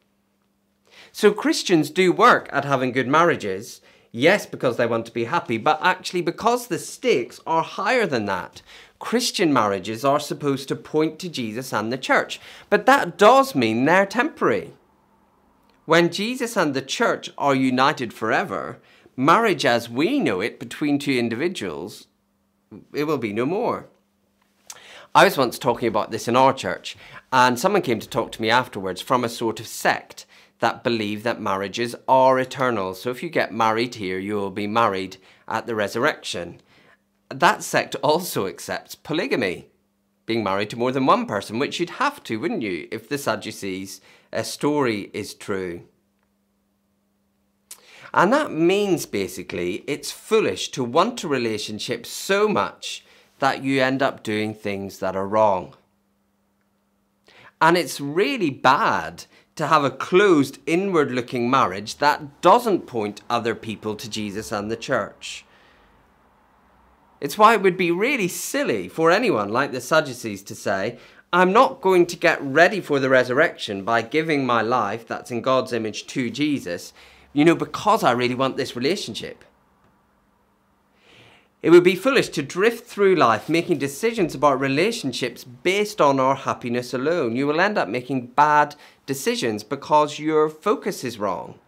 So 1.11 1.31
Christians 1.31 1.89
do 1.89 2.11
work 2.11 2.49
at 2.51 2.65
having 2.65 2.91
good 2.91 3.07
marriages, 3.07 3.81
yes, 4.11 4.45
because 4.45 4.77
they 4.77 4.85
want 4.85 5.05
to 5.07 5.11
be 5.11 5.25
happy, 5.25 5.57
but 5.57 5.79
actually 5.81 6.21
because 6.21 6.67
the 6.67 6.79
stakes 6.79 7.39
are 7.45 7.63
higher 7.63 8.05
than 8.05 8.25
that. 8.25 8.61
Christian 8.99 9.53
marriages 9.53 10.03
are 10.03 10.19
supposed 10.19 10.67
to 10.67 10.75
point 10.75 11.19
to 11.19 11.29
Jesus 11.29 11.73
and 11.73 11.91
the 11.91 11.97
church, 11.97 12.39
but 12.69 12.85
that 12.85 13.17
does 13.17 13.55
mean 13.55 13.85
they're 13.85 14.05
temporary. 14.05 14.73
When 15.85 16.11
Jesus 16.11 16.55
and 16.57 16.73
the 16.73 16.81
church 16.81 17.31
are 17.37 17.55
united 17.55 18.13
forever, 18.13 18.79
marriage 19.15 19.65
as 19.65 19.89
we 19.89 20.19
know 20.19 20.41
it 20.41 20.59
between 20.59 20.99
two 20.99 21.13
individuals, 21.13 22.07
it 22.93 23.05
will 23.05 23.17
be 23.17 23.33
no 23.33 23.45
more. 23.45 23.87
I 25.15 25.25
was 25.25 25.37
once 25.37 25.57
talking 25.57 25.87
about 25.87 26.11
this 26.11 26.27
in 26.27 26.35
our 26.35 26.53
church, 26.53 26.95
and 27.33 27.59
someone 27.59 27.81
came 27.81 27.99
to 27.99 28.07
talk 28.07 28.31
to 28.33 28.41
me 28.41 28.49
afterwards 28.49 29.01
from 29.01 29.23
a 29.23 29.29
sort 29.29 29.59
of 29.59 29.67
sect 29.67 30.25
that 30.59 30.83
believe 30.83 31.23
that 31.23 31.41
marriages 31.41 31.95
are 32.07 32.37
eternal. 32.37 32.93
So 32.93 33.09
if 33.09 33.23
you 33.23 33.29
get 33.29 33.53
married 33.53 33.95
here, 33.95 34.19
you 34.19 34.35
will 34.35 34.51
be 34.51 34.67
married 34.67 35.17
at 35.47 35.65
the 35.65 35.75
resurrection. 35.75 36.61
That 37.29 37.63
sect 37.63 37.95
also 38.03 38.45
accepts 38.45 38.95
polygamy, 38.95 39.69
being 40.25 40.43
married 40.43 40.69
to 40.71 40.77
more 40.77 40.91
than 40.91 41.05
one 41.05 41.25
person, 41.25 41.57
which 41.57 41.79
you'd 41.79 41.91
have 41.91 42.21
to, 42.23 42.39
wouldn't 42.39 42.61
you, 42.61 42.87
if 42.91 43.09
the 43.09 43.17
Sadducees' 43.17 44.01
uh, 44.31 44.43
story 44.43 45.09
is 45.13 45.33
true. 45.33 45.83
And 48.13 48.33
that 48.33 48.51
means 48.51 49.05
basically 49.05 49.83
it's 49.87 50.11
foolish 50.11 50.69
to 50.69 50.83
want 50.83 51.23
a 51.23 51.27
relationship 51.27 52.05
so 52.05 52.47
much 52.47 53.05
that 53.39 53.63
you 53.63 53.81
end 53.81 54.01
up 54.01 54.23
doing 54.23 54.53
things 54.53 54.99
that 54.99 55.15
are 55.15 55.27
wrong. 55.27 55.75
And 57.61 57.77
it's 57.77 58.01
really 58.01 58.49
bad 58.49 59.25
to 59.55 59.67
have 59.67 59.83
a 59.83 59.91
closed, 59.91 60.59
inward 60.65 61.11
looking 61.11 61.49
marriage 61.49 61.97
that 61.97 62.41
doesn't 62.41 62.87
point 62.87 63.21
other 63.29 63.53
people 63.53 63.95
to 63.95 64.09
Jesus 64.09 64.51
and 64.51 64.71
the 64.71 64.77
church. 64.77 65.45
It's 67.19 67.37
why 67.37 67.53
it 67.53 67.61
would 67.61 67.75
be 67.75 67.91
really 67.91 68.29
silly 68.29 68.87
for 68.87 69.11
anyone 69.11 69.49
like 69.49 69.73
the 69.73 69.81
Sadducees 69.81 70.41
to 70.43 70.55
say, 70.55 70.97
I'm 71.33 71.51
not 71.51 71.81
going 71.81 72.05
to 72.07 72.15
get 72.15 72.41
ready 72.41 72.79
for 72.79 72.99
the 72.99 73.09
resurrection 73.09 73.83
by 73.83 74.01
giving 74.01 74.45
my 74.45 74.61
life, 74.61 75.05
that's 75.05 75.29
in 75.29 75.41
God's 75.41 75.73
image, 75.73 76.07
to 76.07 76.29
Jesus, 76.29 76.93
you 77.33 77.45
know, 77.45 77.55
because 77.55 78.03
I 78.03 78.11
really 78.11 78.35
want 78.35 78.57
this 78.57 78.75
relationship. 78.75 79.43
It 81.61 81.71
would 81.71 81.83
be 81.83 81.95
foolish 81.95 82.29
to 82.29 82.41
drift 82.41 82.87
through 82.87 83.15
life 83.15 83.49
making 83.49 83.79
decisions 83.79 84.33
about 84.33 84.61
relationships 84.61 85.43
based 85.43 85.99
on 85.99 86.17
our 86.17 86.35
happiness 86.35 86.93
alone. 86.93 87.35
You 87.35 87.47
will 87.47 87.59
end 87.59 87.77
up 87.77 87.89
making 87.89 88.27
bad 88.27 88.75
decisions 89.05 89.63
because 89.63 90.19
your 90.19 90.49
focus 90.49 91.03
is 91.03 91.19
wrong. 91.19 91.59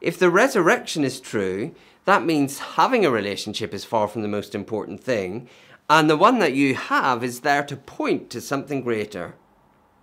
If 0.00 0.18
the 0.18 0.30
resurrection 0.30 1.04
is 1.04 1.20
true, 1.20 1.74
that 2.06 2.24
means 2.24 2.58
having 2.58 3.06
a 3.06 3.10
relationship 3.10 3.72
is 3.72 3.84
far 3.84 4.08
from 4.08 4.22
the 4.22 4.28
most 4.28 4.54
important 4.54 5.02
thing, 5.02 5.48
and 5.88 6.10
the 6.10 6.16
one 6.16 6.40
that 6.40 6.54
you 6.54 6.74
have 6.74 7.22
is 7.22 7.40
there 7.40 7.62
to 7.64 7.76
point 7.76 8.30
to 8.30 8.40
something 8.40 8.82
greater. 8.82 9.36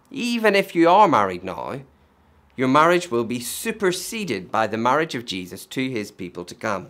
Even 0.09 0.55
if 0.55 0.73
you 0.73 0.89
are 0.89 1.07
married 1.07 1.43
now, 1.43 1.81
your 2.55 2.67
marriage 2.67 3.09
will 3.09 3.23
be 3.23 3.39
superseded 3.39 4.51
by 4.51 4.67
the 4.67 4.77
marriage 4.77 5.15
of 5.15 5.25
Jesus 5.25 5.65
to 5.67 5.89
his 5.89 6.11
people 6.11 6.45
to 6.45 6.55
come. 6.55 6.89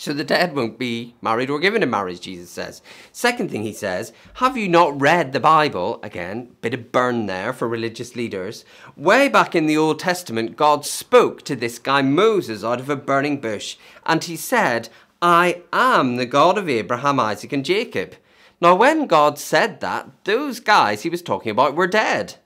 So 0.00 0.14
the 0.14 0.24
dead 0.24 0.56
won't 0.56 0.78
be 0.78 1.14
married 1.20 1.50
or 1.50 1.60
given 1.60 1.82
in 1.82 1.90
marriage, 1.90 2.22
Jesus 2.22 2.48
says. 2.48 2.80
Second 3.12 3.50
thing 3.50 3.64
he 3.64 3.74
says, 3.74 4.14
have 4.34 4.56
you 4.56 4.66
not 4.66 4.98
read 4.98 5.34
the 5.34 5.40
Bible? 5.40 6.00
Again, 6.02 6.56
bit 6.62 6.72
of 6.72 6.90
burn 6.90 7.26
there 7.26 7.52
for 7.52 7.68
religious 7.68 8.16
leaders. 8.16 8.64
Way 8.96 9.28
back 9.28 9.54
in 9.54 9.66
the 9.66 9.76
Old 9.76 9.98
Testament, 9.98 10.56
God 10.56 10.86
spoke 10.86 11.42
to 11.42 11.54
this 11.54 11.78
guy 11.78 12.00
Moses 12.00 12.64
out 12.64 12.80
of 12.80 12.88
a 12.88 12.96
burning 12.96 13.42
bush, 13.42 13.76
and 14.06 14.24
he 14.24 14.36
said, 14.36 14.88
I 15.20 15.64
am 15.70 16.16
the 16.16 16.24
God 16.24 16.56
of 16.56 16.66
Abraham, 16.66 17.20
Isaac, 17.20 17.52
and 17.52 17.62
Jacob. 17.62 18.14
Now, 18.58 18.74
when 18.74 19.06
God 19.06 19.38
said 19.38 19.80
that, 19.80 20.08
those 20.24 20.60
guys 20.60 21.02
he 21.02 21.10
was 21.10 21.20
talking 21.20 21.50
about 21.50 21.76
were 21.76 21.86
dead. 21.86 22.36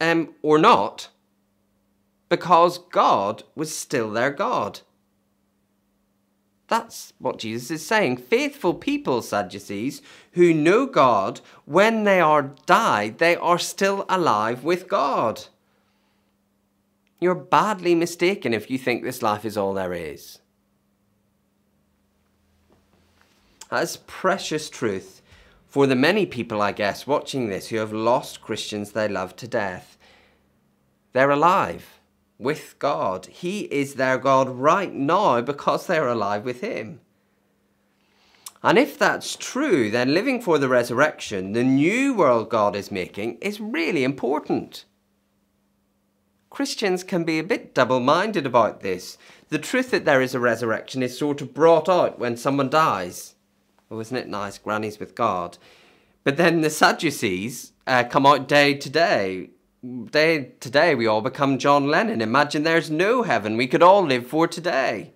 Um, 0.00 0.34
or 0.40 0.58
not. 0.58 1.08
Because 2.28 2.78
God 2.78 3.42
was 3.54 3.76
still 3.76 4.10
their 4.10 4.30
God. 4.30 4.80
That's 6.68 7.14
what 7.18 7.38
Jesus 7.38 7.70
is 7.70 7.86
saying. 7.86 8.18
Faithful 8.18 8.74
people, 8.74 9.22
Sadducees, 9.22 10.02
who 10.32 10.52
know 10.52 10.84
God, 10.86 11.40
when 11.64 12.04
they 12.04 12.20
are 12.20 12.54
died, 12.66 13.18
they 13.18 13.36
are 13.36 13.58
still 13.58 14.04
alive 14.08 14.64
with 14.64 14.86
God. 14.86 15.46
You're 17.20 17.34
badly 17.34 17.94
mistaken 17.94 18.52
if 18.52 18.70
you 18.70 18.78
think 18.78 19.02
this 19.02 19.22
life 19.22 19.46
is 19.46 19.56
all 19.56 19.72
there 19.72 19.94
is. 19.94 20.40
That's 23.70 23.98
precious 24.06 24.70
truth 24.70 25.22
for 25.66 25.86
the 25.86 25.96
many 25.96 26.26
people, 26.26 26.62
I 26.62 26.72
guess, 26.72 27.06
watching 27.06 27.48
this 27.48 27.68
who 27.68 27.76
have 27.78 27.92
lost 27.92 28.42
Christians 28.42 28.92
they 28.92 29.08
love 29.08 29.36
to 29.36 29.48
death. 29.48 29.98
They're 31.12 31.30
alive 31.30 31.97
with 32.38 32.78
God. 32.78 33.26
He 33.26 33.62
is 33.62 33.94
their 33.94 34.18
God 34.18 34.48
right 34.48 34.92
now 34.92 35.40
because 35.40 35.86
they're 35.86 36.08
alive 36.08 36.44
with 36.44 36.60
Him. 36.60 37.00
And 38.62 38.78
if 38.78 38.98
that's 38.98 39.36
true, 39.36 39.90
then 39.90 40.14
living 40.14 40.40
for 40.40 40.58
the 40.58 40.68
resurrection, 40.68 41.52
the 41.52 41.64
new 41.64 42.14
world 42.14 42.50
God 42.50 42.74
is 42.74 42.90
making, 42.90 43.38
is 43.38 43.60
really 43.60 44.02
important. 44.02 44.84
Christians 46.50 47.04
can 47.04 47.24
be 47.24 47.38
a 47.38 47.44
bit 47.44 47.74
double 47.74 48.00
minded 48.00 48.46
about 48.46 48.80
this. 48.80 49.16
The 49.50 49.58
truth 49.58 49.90
that 49.90 50.04
there 50.04 50.20
is 50.20 50.34
a 50.34 50.40
resurrection 50.40 51.02
is 51.02 51.16
sort 51.16 51.40
of 51.40 51.54
brought 51.54 51.88
out 51.88 52.18
when 52.18 52.36
someone 52.36 52.68
dies. 52.68 53.34
Oh, 53.90 54.00
isn't 54.00 54.16
it 54.16 54.28
nice? 54.28 54.58
Grannies 54.58 54.98
with 54.98 55.14
God. 55.14 55.56
But 56.24 56.36
then 56.36 56.60
the 56.60 56.70
Sadducees 56.70 57.72
uh, 57.86 58.04
come 58.04 58.26
out 58.26 58.48
day 58.48 58.74
to 58.74 58.90
day 58.90 59.50
day 59.84 60.52
today 60.58 60.94
we 60.94 61.06
all 61.06 61.20
become 61.20 61.58
John 61.58 61.86
Lennon. 61.86 62.20
Imagine 62.20 62.62
there's 62.62 62.90
no 62.90 63.22
heaven. 63.22 63.56
We 63.56 63.66
could 63.66 63.82
all 63.82 64.04
live 64.04 64.26
for 64.26 64.48
today. 64.48 65.12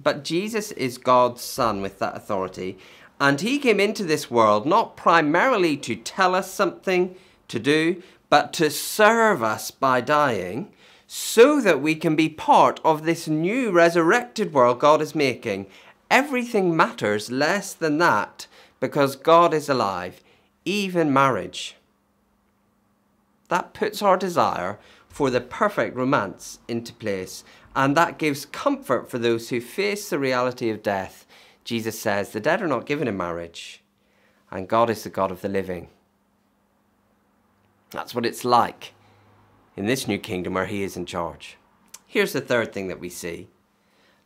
But 0.00 0.24
Jesus 0.24 0.72
is 0.72 0.98
God's 0.98 1.42
Son 1.42 1.80
with 1.80 1.98
that 2.00 2.16
authority, 2.16 2.76
and 3.20 3.40
He 3.40 3.58
came 3.58 3.78
into 3.78 4.04
this 4.04 4.30
world 4.30 4.66
not 4.66 4.96
primarily 4.96 5.76
to 5.78 5.94
tell 5.94 6.34
us 6.34 6.52
something 6.52 7.14
to 7.48 7.58
do, 7.60 8.02
but 8.28 8.52
to 8.54 8.68
serve 8.68 9.42
us 9.42 9.70
by 9.70 10.00
dying, 10.00 10.72
so 11.06 11.60
that 11.60 11.80
we 11.80 11.94
can 11.94 12.16
be 12.16 12.28
part 12.28 12.80
of 12.84 13.04
this 13.04 13.28
new 13.28 13.70
resurrected 13.70 14.52
world 14.52 14.80
God 14.80 15.00
is 15.00 15.14
making. 15.14 15.66
Everything 16.10 16.76
matters 16.76 17.30
less 17.30 17.72
than 17.72 17.98
that 17.98 18.48
because 18.80 19.14
God 19.14 19.54
is 19.54 19.68
alive, 19.68 20.20
even 20.64 21.12
marriage 21.12 21.76
that 23.52 23.74
puts 23.74 24.00
our 24.00 24.16
desire 24.16 24.78
for 25.10 25.28
the 25.28 25.38
perfect 25.38 25.94
romance 25.94 26.58
into 26.68 26.90
place, 26.94 27.44
and 27.76 27.94
that 27.94 28.16
gives 28.16 28.46
comfort 28.46 29.10
for 29.10 29.18
those 29.18 29.50
who 29.50 29.60
face 29.60 30.08
the 30.08 30.18
reality 30.18 30.70
of 30.70 30.82
death. 30.82 31.26
Jesus 31.62 32.00
says, 32.00 32.30
The 32.30 32.40
dead 32.40 32.62
are 32.62 32.66
not 32.66 32.86
given 32.86 33.06
in 33.06 33.14
marriage, 33.18 33.82
and 34.50 34.66
God 34.66 34.88
is 34.88 35.04
the 35.04 35.10
God 35.10 35.30
of 35.30 35.42
the 35.42 35.50
living. 35.50 35.90
That's 37.90 38.14
what 38.14 38.24
it's 38.24 38.42
like 38.42 38.94
in 39.76 39.84
this 39.84 40.08
new 40.08 40.18
kingdom 40.18 40.54
where 40.54 40.64
he 40.64 40.82
is 40.82 40.96
in 40.96 41.04
charge. 41.04 41.58
Here's 42.06 42.32
the 42.32 42.40
third 42.40 42.72
thing 42.72 42.88
that 42.88 43.00
we 43.00 43.10
see 43.10 43.48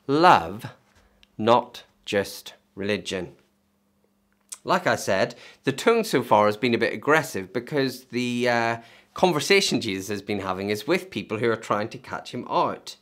love, 0.07 0.67
not 1.37 1.83
just 2.05 2.55
religion. 2.77 3.33
Like 4.67 4.89
I 4.89 4.97
said, 4.97 5.37
the 5.63 5.73
tone 5.73 6.03
so 6.03 6.25
far 6.25 6.47
has 6.47 6.57
been 6.57 6.75
a 6.75 6.79
bit 6.79 6.93
aggressive 6.93 7.53
because 7.53 8.07
the 8.07 8.49
uh, 8.49 8.77
conversation 9.17 9.81
Jesus 9.81 10.09
has 10.09 10.21
been 10.21 10.41
having 10.41 10.69
is 10.69 10.87
with 10.87 11.11
people 11.11 11.39
who 11.39 11.51
are 11.51 11.57
trying 11.57 11.89
to 11.89 11.97
catch 11.97 12.33
him 12.33 12.47
out. 12.51 12.97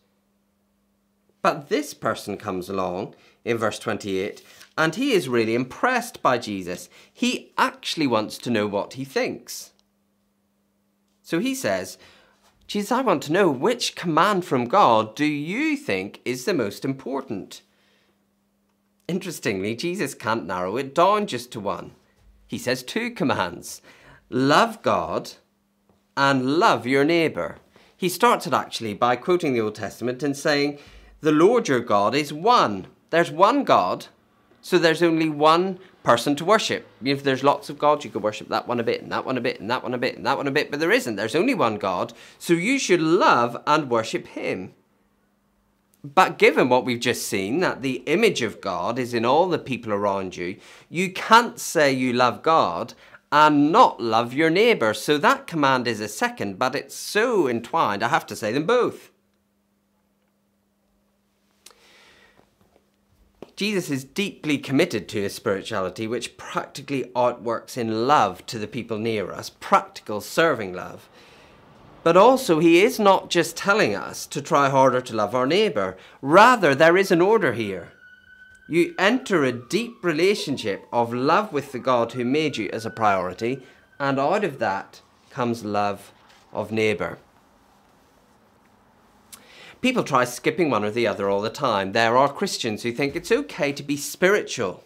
But 1.43 1.69
this 1.69 1.93
person 1.93 2.37
comes 2.37 2.69
along 2.69 3.17
in 3.45 3.59
verse 3.59 3.81
28 3.81 4.41
and 4.79 4.95
he 4.95 5.11
is 5.11 5.29
really 5.29 5.57
impressed 5.57 6.23
by 6.23 6.39
Jesus. 6.39 6.89
He 7.13 7.53
actually 7.59 8.07
wants 8.07 8.39
to 8.39 8.51
know 8.51 8.69
what 8.69 8.93
he 8.93 9.05
thinks. 9.05 9.73
So 11.21 11.41
he 11.41 11.53
says, 11.53 11.99
Jesus, 12.69 12.93
I 12.93 13.01
want 13.01 13.25
to 13.25 13.33
know 13.33 13.51
which 13.51 13.97
command 13.97 14.45
from 14.45 14.67
God 14.67 15.17
do 15.17 15.27
you 15.27 15.77
think 15.77 16.21
is 16.25 16.45
the 16.45 16.55
most 16.55 16.85
important? 16.85 17.63
Interestingly, 19.09 19.75
Jesus 19.75 20.15
can't 20.15 20.47
narrow 20.47 20.77
it 20.77 20.95
down 20.95 21.27
just 21.27 21.51
to 21.53 21.61
one. 21.61 21.91
He 22.47 22.57
says 22.57 22.85
two 22.85 23.11
commands 23.11 23.83
love 24.31 24.81
God 24.81 25.33
and 26.17 26.59
love 26.59 26.87
your 26.87 27.05
neighbour. 27.05 27.59
He 27.97 28.09
starts 28.09 28.47
it 28.47 28.53
actually 28.53 28.95
by 28.95 29.17
quoting 29.17 29.55
the 29.55 29.61
Old 29.61 29.75
Testament 29.75 30.23
and 30.23 30.37
saying, 30.37 30.79
The 31.21 31.33
Lord 31.33 31.69
your 31.69 31.81
God 31.81 32.15
is 32.15 32.33
one. 32.33 32.87
There's 33.11 33.31
one 33.31 33.65
God, 33.65 34.07
so 34.61 34.79
there's 34.79 35.03
only 35.03 35.29
one 35.29 35.79
person 36.03 36.37
to 36.37 36.45
worship. 36.45 36.87
If 37.03 37.23
there's 37.23 37.45
lots 37.45 37.71
of 37.71 37.79
gods, 37.79 38.05
you 38.05 38.11
could 38.11 38.23
worship 38.23 38.49
that 38.49 38.69
one 38.69 38.81
a 38.81 38.85
bit, 38.85 39.03
and 39.03 39.11
that 39.13 39.25
one 39.25 39.39
a 39.39 39.41
bit, 39.41 39.61
and 39.61 39.71
that 39.71 39.83
one 39.83 39.95
a 39.95 39.99
bit, 39.99 40.17
and 40.17 40.27
that 40.27 40.37
one 40.37 40.47
a 40.47 40.53
bit, 40.53 40.71
but 40.71 40.81
there 40.81 40.91
isn't. 40.91 41.17
There's 41.17 41.35
only 41.35 41.55
one 41.55 41.79
God, 41.79 42.13
so 42.39 42.53
you 42.53 42.79
should 42.79 43.01
love 43.01 43.57
and 43.67 43.91
worship 43.91 44.27
Him. 44.29 44.75
But 46.05 46.37
given 46.37 46.69
what 46.69 46.85
we've 46.85 47.01
just 47.01 47.27
seen, 47.27 47.61
that 47.61 47.81
the 47.81 48.03
image 48.05 48.43
of 48.43 48.61
God 48.61 48.99
is 48.99 49.15
in 49.15 49.25
all 49.25 49.49
the 49.49 49.59
people 49.59 49.91
around 49.91 50.37
you, 50.37 50.59
you 50.91 51.11
can't 51.11 51.59
say 51.59 51.91
you 51.91 52.13
love 52.13 52.43
God 52.43 52.93
and 53.35 53.73
not 53.73 54.01
love 54.01 54.33
your 54.33 54.49
neighbour. 54.49 54.95
So 54.95 55.19
that 55.19 55.49
command 55.49 55.89
is 55.89 55.99
a 55.99 56.07
second, 56.07 56.57
but 56.57 56.77
it's 56.77 56.95
so 56.95 57.49
entwined, 57.49 58.05
I 58.05 58.09
have 58.09 58.27
to 58.27 58.37
say 58.37 58.53
them 58.53 58.65
both. 58.65 59.11
Jesus 63.57 63.91
is 63.91 64.05
deeply 64.05 64.57
committed 64.57 65.09
to 65.09 65.23
his 65.23 65.35
spirituality, 65.35 66.07
which 66.07 66.37
practically 66.37 67.11
outworks 67.17 67.77
in 67.77 68.07
love 68.07 68.47
to 68.47 68.57
the 68.57 68.69
people 68.69 68.99
near 68.99 69.33
us, 69.33 69.51
practical 69.51 70.21
serving 70.21 70.73
love. 70.73 71.09
But 72.05 72.17
also, 72.17 72.61
he 72.61 72.85
is 72.85 73.01
not 73.01 73.31
just 73.31 73.57
telling 73.57 73.97
us 73.97 74.27
to 74.27 74.41
try 74.43 74.69
harder 74.69 75.01
to 75.01 75.17
love 75.17 75.35
our 75.35 75.47
neighbour. 75.47 75.97
Rather, 76.23 76.73
there 76.73 76.97
is 76.97 77.11
an 77.11 77.21
order 77.21 77.55
here. 77.55 77.95
You 78.67 78.95
enter 78.99 79.45
a 79.45 79.53
deep 79.53 80.03
relationship 80.03 80.87
of 80.91 81.13
love 81.13 81.53
with 81.53 81.73
the 81.73 81.79
God 81.79 82.13
who 82.13 82.25
made 82.25 82.57
you 82.57 82.71
as 82.73 82.87
a 82.87 82.91
priority, 82.91 83.63
and 83.99 84.19
out 84.19 84.43
of 84.43 84.59
that 84.59 85.03
comes 85.31 85.65
love 85.65 86.13
of 86.53 86.73
neighbour. 86.73 87.19
People 89.83 90.03
try 90.03 90.25
skipping 90.25 90.71
one 90.71 90.83
or 90.83 90.91
the 90.91 91.07
other 91.07 91.29
all 91.29 91.43
the 91.43 91.51
time. 91.51 91.93
There 91.93 92.17
are 92.17 92.33
Christians 92.33 92.83
who 92.83 92.93
think 92.93 93.15
it's 93.15 93.31
okay 93.31 93.71
to 93.73 93.83
be 93.83 93.99
spiritual, 93.99 94.83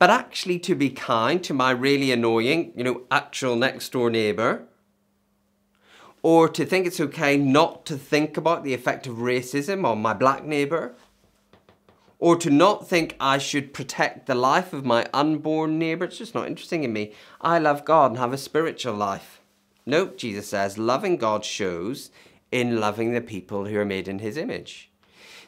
but 0.00 0.10
actually 0.10 0.58
to 0.60 0.74
be 0.74 0.90
kind 0.90 1.44
to 1.44 1.54
my 1.54 1.70
really 1.70 2.10
annoying, 2.10 2.72
you 2.74 2.82
know, 2.82 3.02
actual 3.08 3.54
next 3.54 3.92
door 3.92 4.10
neighbour, 4.10 4.64
or 6.24 6.48
to 6.48 6.64
think 6.64 6.88
it's 6.88 6.98
okay 6.98 7.36
not 7.36 7.86
to 7.86 7.96
think 7.96 8.36
about 8.36 8.64
the 8.64 8.74
effect 8.74 9.06
of 9.06 9.18
racism 9.18 9.84
on 9.84 10.02
my 10.02 10.12
black 10.12 10.44
neighbour 10.44 10.96
or 12.22 12.36
to 12.36 12.50
not 12.50 12.88
think 12.88 13.16
I 13.18 13.36
should 13.36 13.74
protect 13.74 14.26
the 14.26 14.36
life 14.36 14.72
of 14.72 14.84
my 14.84 15.08
unborn 15.12 15.76
neighbour. 15.76 16.04
It's 16.04 16.18
just 16.18 16.36
not 16.36 16.46
interesting 16.46 16.84
in 16.84 16.92
me. 16.92 17.12
I 17.40 17.58
love 17.58 17.84
God 17.84 18.12
and 18.12 18.18
have 18.20 18.32
a 18.32 18.38
spiritual 18.38 18.94
life. 18.94 19.40
Nope, 19.84 20.18
Jesus 20.18 20.46
says, 20.46 20.78
loving 20.78 21.16
God 21.16 21.44
shows 21.44 22.12
in 22.52 22.78
loving 22.78 23.12
the 23.12 23.20
people 23.20 23.64
who 23.64 23.76
are 23.76 23.84
made 23.84 24.06
in 24.06 24.20
his 24.20 24.36
image. 24.36 24.88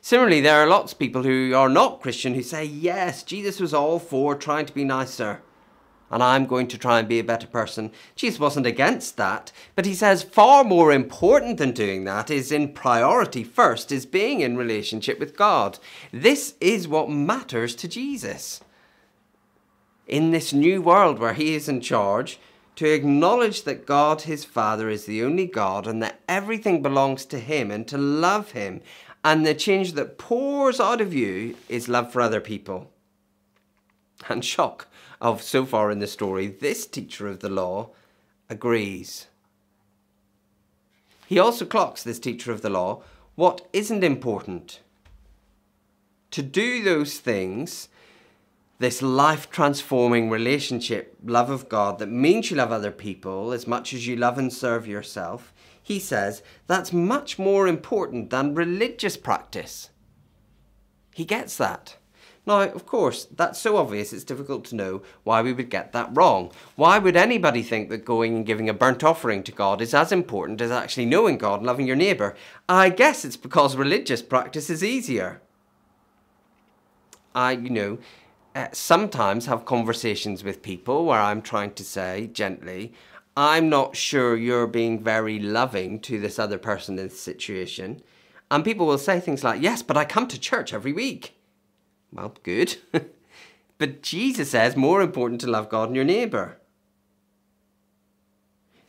Similarly, 0.00 0.40
there 0.40 0.56
are 0.56 0.66
lots 0.66 0.92
of 0.92 0.98
people 0.98 1.22
who 1.22 1.54
are 1.54 1.68
not 1.68 2.00
Christian 2.00 2.34
who 2.34 2.42
say, 2.42 2.64
yes, 2.64 3.22
Jesus 3.22 3.60
was 3.60 3.72
all 3.72 4.00
for 4.00 4.34
trying 4.34 4.66
to 4.66 4.74
be 4.74 4.82
nicer 4.82 5.42
and 6.14 6.22
I'm 6.22 6.46
going 6.46 6.68
to 6.68 6.78
try 6.78 7.00
and 7.00 7.08
be 7.08 7.18
a 7.18 7.24
better 7.24 7.48
person. 7.48 7.90
Jesus 8.14 8.38
wasn't 8.38 8.66
against 8.66 9.16
that, 9.16 9.50
but 9.74 9.84
he 9.84 9.96
says 9.96 10.22
far 10.22 10.62
more 10.62 10.92
important 10.92 11.58
than 11.58 11.72
doing 11.72 12.04
that 12.04 12.30
is 12.30 12.52
in 12.52 12.72
priority 12.72 13.42
first, 13.42 13.90
is 13.90 14.06
being 14.06 14.40
in 14.40 14.56
relationship 14.56 15.18
with 15.18 15.36
God. 15.36 15.80
This 16.12 16.54
is 16.60 16.86
what 16.86 17.10
matters 17.10 17.74
to 17.74 17.88
Jesus. 17.88 18.60
In 20.06 20.30
this 20.30 20.52
new 20.52 20.80
world 20.80 21.18
where 21.18 21.34
he 21.34 21.56
is 21.56 21.68
in 21.68 21.80
charge, 21.80 22.38
to 22.76 22.88
acknowledge 22.88 23.64
that 23.64 23.84
God, 23.84 24.22
his 24.22 24.44
Father, 24.44 24.88
is 24.88 25.06
the 25.06 25.24
only 25.24 25.46
God 25.46 25.88
and 25.88 26.00
that 26.00 26.20
everything 26.28 26.80
belongs 26.80 27.24
to 27.26 27.40
him 27.40 27.72
and 27.72 27.88
to 27.88 27.98
love 27.98 28.52
him. 28.52 28.82
And 29.24 29.44
the 29.44 29.52
change 29.52 29.94
that 29.94 30.18
pours 30.18 30.78
out 30.78 31.00
of 31.00 31.12
you 31.12 31.56
is 31.68 31.88
love 31.88 32.12
for 32.12 32.20
other 32.20 32.40
people. 32.40 32.92
And 34.28 34.44
shock 34.44 34.86
of 35.20 35.42
so 35.42 35.64
far 35.64 35.90
in 35.90 35.98
the 35.98 36.06
story, 36.06 36.46
this 36.46 36.86
teacher 36.86 37.26
of 37.28 37.40
the 37.40 37.48
law 37.48 37.90
agrees. 38.48 39.26
He 41.26 41.38
also 41.38 41.64
clocks, 41.64 42.02
this 42.02 42.18
teacher 42.18 42.52
of 42.52 42.62
the 42.62 42.70
law, 42.70 43.02
what 43.34 43.66
isn't 43.72 44.04
important. 44.04 44.80
To 46.30 46.42
do 46.42 46.82
those 46.82 47.18
things, 47.18 47.88
this 48.78 49.00
life 49.00 49.50
transforming 49.50 50.30
relationship, 50.30 51.16
love 51.24 51.50
of 51.50 51.68
God, 51.68 51.98
that 51.98 52.10
means 52.10 52.50
you 52.50 52.56
love 52.56 52.72
other 52.72 52.90
people 52.90 53.52
as 53.52 53.66
much 53.66 53.94
as 53.94 54.06
you 54.06 54.16
love 54.16 54.36
and 54.36 54.52
serve 54.52 54.86
yourself, 54.86 55.52
he 55.82 55.98
says 55.98 56.42
that's 56.66 56.92
much 56.92 57.38
more 57.38 57.68
important 57.68 58.30
than 58.30 58.54
religious 58.54 59.16
practice. 59.16 59.90
He 61.14 61.24
gets 61.24 61.56
that. 61.58 61.96
Now, 62.46 62.60
of 62.60 62.84
course, 62.84 63.26
that's 63.34 63.58
so 63.58 63.78
obvious 63.78 64.12
it's 64.12 64.22
difficult 64.22 64.66
to 64.66 64.74
know 64.74 65.02
why 65.22 65.40
we 65.40 65.54
would 65.54 65.70
get 65.70 65.92
that 65.92 66.10
wrong. 66.12 66.52
Why 66.76 66.98
would 66.98 67.16
anybody 67.16 67.62
think 67.62 67.88
that 67.88 68.04
going 68.04 68.36
and 68.36 68.46
giving 68.46 68.68
a 68.68 68.74
burnt 68.74 69.02
offering 69.02 69.42
to 69.44 69.52
God 69.52 69.80
is 69.80 69.94
as 69.94 70.12
important 70.12 70.60
as 70.60 70.70
actually 70.70 71.06
knowing 71.06 71.38
God 71.38 71.60
and 71.60 71.66
loving 71.66 71.86
your 71.86 71.96
neighbour? 71.96 72.36
I 72.68 72.90
guess 72.90 73.24
it's 73.24 73.38
because 73.38 73.76
religious 73.76 74.20
practice 74.20 74.68
is 74.68 74.84
easier. 74.84 75.40
I, 77.34 77.52
you 77.52 77.70
know, 77.70 77.98
uh, 78.54 78.68
sometimes 78.72 79.46
have 79.46 79.64
conversations 79.64 80.44
with 80.44 80.62
people 80.62 81.06
where 81.06 81.20
I'm 81.20 81.40
trying 81.40 81.72
to 81.74 81.84
say 81.84 82.28
gently, 82.32 82.92
I'm 83.36 83.68
not 83.68 83.96
sure 83.96 84.36
you're 84.36 84.68
being 84.68 85.02
very 85.02 85.40
loving 85.40 85.98
to 86.00 86.20
this 86.20 86.38
other 86.38 86.58
person 86.58 86.98
in 86.98 87.08
this 87.08 87.20
situation. 87.20 88.02
And 88.50 88.64
people 88.64 88.86
will 88.86 88.98
say 88.98 89.18
things 89.18 89.42
like, 89.42 89.62
Yes, 89.62 89.82
but 89.82 89.96
I 89.96 90.04
come 90.04 90.28
to 90.28 90.38
church 90.38 90.72
every 90.72 90.92
week. 90.92 91.34
Well, 92.14 92.34
good. 92.44 92.76
but 93.78 94.02
Jesus 94.02 94.52
says 94.52 94.76
more 94.76 95.02
important 95.02 95.40
to 95.42 95.50
love 95.50 95.68
God 95.68 95.88
and 95.88 95.96
your 95.96 96.04
neighbour. 96.04 96.58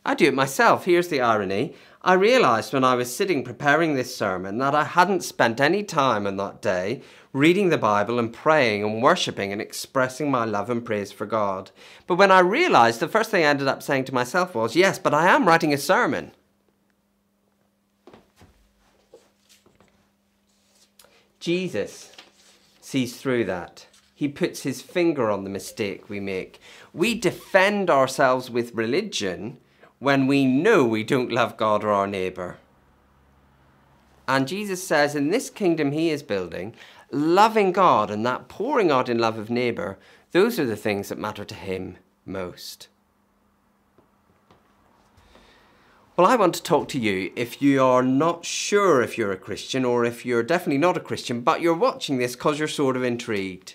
I 0.04 0.14
do 0.14 0.26
it 0.26 0.34
myself. 0.34 0.84
Here's 0.84 1.08
the 1.08 1.20
irony. 1.20 1.74
I 2.00 2.12
realised 2.12 2.72
when 2.72 2.84
I 2.84 2.94
was 2.94 3.14
sitting 3.14 3.42
preparing 3.42 3.94
this 3.94 4.14
sermon 4.14 4.58
that 4.58 4.76
I 4.76 4.84
hadn't 4.84 5.24
spent 5.24 5.60
any 5.60 5.82
time 5.82 6.24
on 6.24 6.36
that 6.36 6.62
day 6.62 7.02
reading 7.32 7.70
the 7.70 7.76
Bible 7.76 8.20
and 8.20 8.32
praying 8.32 8.84
and 8.84 9.02
worshipping 9.02 9.50
and 9.50 9.60
expressing 9.60 10.30
my 10.30 10.44
love 10.44 10.70
and 10.70 10.84
praise 10.84 11.10
for 11.10 11.26
God. 11.26 11.72
But 12.06 12.14
when 12.14 12.30
I 12.30 12.38
realised, 12.38 13.00
the 13.00 13.08
first 13.08 13.32
thing 13.32 13.44
I 13.44 13.48
ended 13.48 13.66
up 13.66 13.82
saying 13.82 14.04
to 14.04 14.14
myself 14.14 14.54
was, 14.54 14.76
Yes, 14.76 15.00
but 15.00 15.12
I 15.12 15.26
am 15.26 15.48
writing 15.48 15.74
a 15.74 15.78
sermon. 15.78 16.30
Jesus 21.40 22.15
sees 22.86 23.16
through 23.16 23.44
that. 23.44 23.88
He 24.14 24.28
puts 24.28 24.62
his 24.62 24.80
finger 24.80 25.28
on 25.28 25.42
the 25.42 25.50
mistake 25.50 26.08
we 26.08 26.20
make. 26.20 26.60
We 26.94 27.18
defend 27.18 27.90
ourselves 27.90 28.48
with 28.48 28.76
religion 28.76 29.58
when 29.98 30.28
we 30.28 30.46
know 30.46 30.84
we 30.84 31.02
don't 31.02 31.32
love 31.32 31.56
God 31.56 31.82
or 31.82 31.90
our 31.90 32.06
neighbour. 32.06 32.58
And 34.28 34.46
Jesus 34.46 34.86
says 34.86 35.16
in 35.16 35.30
this 35.30 35.50
kingdom 35.50 35.90
he 35.90 36.10
is 36.10 36.22
building, 36.22 36.74
loving 37.10 37.72
God 37.72 38.08
and 38.08 38.24
that 38.24 38.46
pouring 38.46 38.92
out 38.92 39.08
in 39.08 39.18
love 39.18 39.36
of 39.36 39.50
neighbour, 39.50 39.98
those 40.30 40.60
are 40.60 40.66
the 40.66 40.76
things 40.76 41.08
that 41.08 41.18
matter 41.18 41.44
to 41.44 41.54
him 41.56 41.96
most. 42.24 42.86
Well, 46.16 46.26
I 46.26 46.36
want 46.36 46.54
to 46.54 46.62
talk 46.62 46.88
to 46.88 46.98
you 46.98 47.30
if 47.36 47.60
you 47.60 47.84
are 47.84 48.02
not 48.02 48.46
sure 48.46 49.02
if 49.02 49.18
you're 49.18 49.32
a 49.32 49.36
Christian 49.36 49.84
or 49.84 50.06
if 50.06 50.24
you're 50.24 50.42
definitely 50.42 50.78
not 50.78 50.96
a 50.96 51.00
Christian, 51.00 51.42
but 51.42 51.60
you're 51.60 51.74
watching 51.74 52.16
this 52.16 52.34
because 52.34 52.58
you're 52.58 52.68
sort 52.68 52.96
of 52.96 53.04
intrigued. 53.04 53.74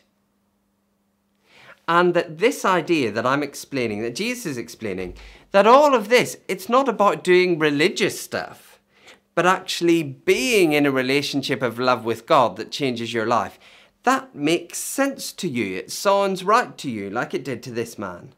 And 1.87 2.15
that 2.15 2.39
this 2.39 2.65
idea 2.65 3.11
that 3.11 3.27
I'm 3.27 3.43
explaining, 3.43 4.01
that 4.01 4.15
Jesus 4.15 4.47
is 4.47 4.57
explaining, 4.57 5.17
that 5.51 5.67
all 5.67 5.93
of 5.93 6.09
this, 6.09 6.37
it's 6.47 6.67
not 6.67 6.89
about 6.89 7.23
doing 7.23 7.59
religious 7.59 8.19
stuff, 8.19 8.79
but 9.35 9.45
actually 9.45 10.01
being 10.01 10.73
in 10.73 10.87
a 10.87 10.91
relationship 10.91 11.61
of 11.61 11.77
love 11.77 12.05
with 12.05 12.25
God 12.25 12.55
that 12.55 12.71
changes 12.71 13.13
your 13.13 13.27
life. 13.27 13.59
That 14.01 14.33
makes 14.33 14.79
sense 14.79 15.31
to 15.33 15.47
you. 15.47 15.77
It 15.77 15.91
sounds 15.91 16.43
right 16.43 16.75
to 16.79 16.89
you, 16.89 17.11
like 17.11 17.35
it 17.35 17.45
did 17.45 17.61
to 17.63 17.71
this 17.71 17.99
man. 17.99 18.33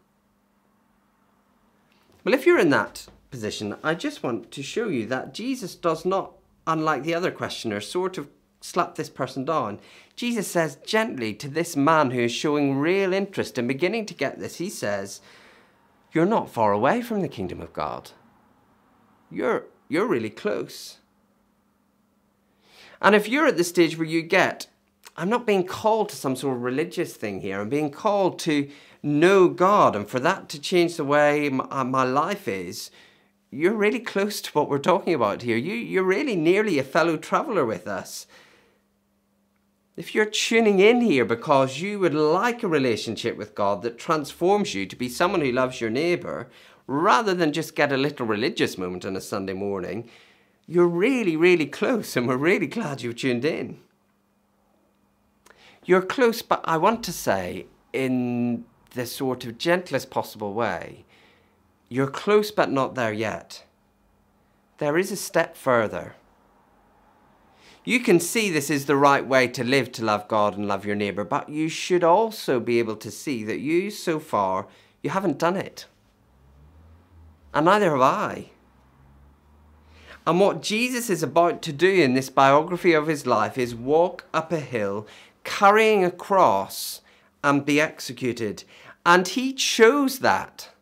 Well, 2.25 2.33
if 2.33 2.45
you're 2.45 2.59
in 2.59 2.69
that 2.71 3.07
position, 3.33 3.75
I 3.81 3.95
just 3.95 4.21
want 4.21 4.51
to 4.51 4.61
show 4.61 4.89
you 4.89 5.07
that 5.07 5.33
Jesus 5.33 5.73
does 5.73 6.05
not, 6.05 6.33
unlike 6.67 7.01
the 7.01 7.15
other 7.15 7.31
questioner, 7.31 7.81
sort 7.81 8.19
of 8.19 8.29
slap 8.61 8.93
this 8.93 9.09
person 9.09 9.43
down. 9.43 9.79
Jesus 10.15 10.47
says 10.47 10.77
gently 10.85 11.33
to 11.33 11.47
this 11.47 11.75
man 11.75 12.11
who 12.11 12.19
is 12.19 12.31
showing 12.31 12.77
real 12.77 13.11
interest 13.11 13.57
and 13.57 13.67
beginning 13.67 14.05
to 14.05 14.13
get 14.13 14.37
this, 14.37 14.57
he 14.57 14.69
says, 14.69 15.19
You're 16.11 16.27
not 16.27 16.47
far 16.47 16.73
away 16.73 17.01
from 17.01 17.21
the 17.21 17.27
kingdom 17.27 17.59
of 17.59 17.73
God. 17.73 18.11
You're, 19.31 19.65
you're 19.89 20.05
really 20.05 20.29
close. 20.29 20.99
And 23.01 23.15
if 23.15 23.27
you're 23.27 23.47
at 23.47 23.57
the 23.57 23.63
stage 23.63 23.97
where 23.97 24.07
you 24.07 24.21
get, 24.21 24.67
I'm 25.17 25.29
not 25.29 25.47
being 25.47 25.65
called 25.65 26.09
to 26.09 26.15
some 26.15 26.35
sort 26.35 26.55
of 26.57 26.61
religious 26.61 27.15
thing 27.15 27.41
here, 27.41 27.61
I'm 27.61 27.69
being 27.69 27.89
called 27.89 28.37
to 28.41 28.69
know 29.01 29.49
God, 29.49 29.95
and 29.95 30.07
for 30.07 30.19
that 30.19 30.49
to 30.49 30.61
change 30.61 30.97
the 30.97 31.03
way 31.03 31.49
my, 31.49 31.65
uh, 31.71 31.83
my 31.83 32.03
life 32.03 32.47
is, 32.47 32.89
you're 33.53 33.73
really 33.73 33.99
close 33.99 34.41
to 34.41 34.51
what 34.51 34.67
we're 34.67 34.79
talking 34.79 35.13
about 35.13 35.43
here. 35.43 35.57
You, 35.57 35.75
you're 35.75 36.03
really 36.03 36.35
nearly 36.35 36.79
a 36.79 36.83
fellow 36.83 37.17
traveller 37.17 37.65
with 37.65 37.87
us. 37.87 38.25
If 39.95 40.15
you're 40.15 40.25
tuning 40.25 40.79
in 40.79 41.01
here 41.01 41.23
because 41.23 41.79
you 41.79 41.99
would 41.99 42.15
like 42.15 42.63
a 42.63 42.67
relationship 42.67 43.37
with 43.37 43.53
God 43.53 43.83
that 43.83 43.99
transforms 43.99 44.73
you 44.73 44.87
to 44.87 44.95
be 44.95 45.07
someone 45.07 45.41
who 45.41 45.51
loves 45.51 45.79
your 45.79 45.91
neighbour, 45.91 46.49
rather 46.87 47.35
than 47.35 47.53
just 47.53 47.75
get 47.75 47.91
a 47.91 47.97
little 47.97 48.25
religious 48.25 48.77
moment 48.77 49.05
on 49.05 49.15
a 49.15 49.21
Sunday 49.21 49.53
morning, 49.53 50.09
you're 50.65 50.87
really, 50.87 51.35
really 51.35 51.67
close, 51.67 52.17
and 52.17 52.27
we're 52.27 52.37
really 52.37 52.67
glad 52.67 53.01
you've 53.01 53.17
tuned 53.17 53.45
in. 53.45 53.79
You're 55.85 56.01
close, 56.01 56.41
but 56.41 56.61
I 56.63 56.77
want 56.77 57.03
to 57.03 57.13
say, 57.13 57.67
in 57.91 58.65
the 58.91 59.05
sort 59.05 59.45
of 59.45 59.59
gentlest 59.59 60.09
possible 60.09 60.53
way, 60.53 61.05
you're 61.93 62.07
close 62.07 62.49
but 62.49 62.71
not 62.71 62.95
there 62.95 63.13
yet. 63.13 63.65
There 64.79 64.97
is 64.97 65.11
a 65.11 65.15
step 65.15 65.55
further. 65.55 66.15
You 67.85 67.99
can 67.99 68.19
see 68.19 68.49
this 68.49 68.71
is 68.71 68.87
the 68.87 68.95
right 68.95 69.23
way 69.23 69.47
to 69.49 69.63
live 69.63 69.91
to 69.91 70.03
love 70.03 70.27
God 70.27 70.57
and 70.57 70.67
love 70.67 70.87
your 70.87 70.95
neighbour, 70.95 71.23
but 71.23 71.49
you 71.49 71.69
should 71.69 72.03
also 72.03 72.59
be 72.59 72.79
able 72.79 72.95
to 72.95 73.11
see 73.11 73.43
that 73.43 73.59
you, 73.59 73.91
so 73.91 74.19
far, 74.19 74.65
you 75.03 75.11
haven't 75.11 75.37
done 75.37 75.55
it. 75.55 75.85
And 77.53 77.65
neither 77.65 77.91
have 77.91 78.01
I. 78.01 78.49
And 80.25 80.39
what 80.39 80.63
Jesus 80.63 81.11
is 81.11 81.21
about 81.21 81.61
to 81.61 81.71
do 81.71 81.91
in 81.91 82.15
this 82.15 82.31
biography 82.31 82.93
of 82.93 83.05
his 83.05 83.27
life 83.27 83.55
is 83.55 83.75
walk 83.75 84.25
up 84.33 84.51
a 84.51 84.59
hill, 84.59 85.05
carrying 85.43 86.03
a 86.03 86.09
cross, 86.09 87.01
and 87.43 87.63
be 87.63 87.79
executed. 87.79 88.63
And 89.05 89.27
he 89.27 89.53
chose 89.53 90.19
that. 90.19 90.72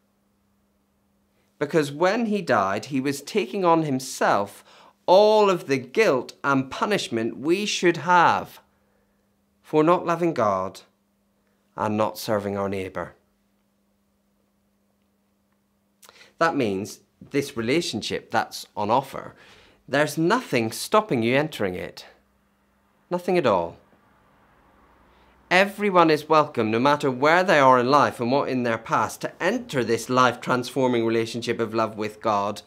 Because 1.61 1.91
when 1.91 2.25
he 2.25 2.41
died, 2.41 2.85
he 2.85 2.99
was 2.99 3.21
taking 3.21 3.63
on 3.63 3.83
himself 3.83 4.63
all 5.05 5.47
of 5.47 5.67
the 5.67 5.77
guilt 5.77 6.33
and 6.43 6.71
punishment 6.71 7.37
we 7.37 7.67
should 7.67 7.97
have 7.97 8.59
for 9.61 9.83
not 9.83 10.03
loving 10.03 10.33
God 10.33 10.81
and 11.77 11.95
not 11.95 12.17
serving 12.17 12.57
our 12.57 12.67
neighbour. 12.67 13.13
That 16.39 16.55
means 16.55 17.01
this 17.29 17.55
relationship 17.55 18.31
that's 18.31 18.65
on 18.75 18.89
offer, 18.89 19.35
there's 19.87 20.17
nothing 20.17 20.71
stopping 20.71 21.21
you 21.21 21.35
entering 21.37 21.75
it. 21.75 22.07
Nothing 23.11 23.37
at 23.37 23.45
all. 23.45 23.77
Everyone 25.51 26.09
is 26.09 26.27
welcome, 26.27 26.71
no 26.71 26.79
matter 26.79 27.11
where 27.11 27.43
they 27.43 27.59
are 27.59 27.77
in 27.77 27.91
life 27.91 28.19
and 28.19 28.31
what 28.31 28.49
in 28.49 28.63
their 28.63 28.79
past, 28.79 29.21
to 29.21 29.43
enter 29.43 29.83
this 29.83 30.09
life 30.09 30.41
transforming 30.41 31.05
relationship 31.05 31.59
of 31.59 31.73
love 31.73 31.97
with 31.97 32.21
God 32.21 32.63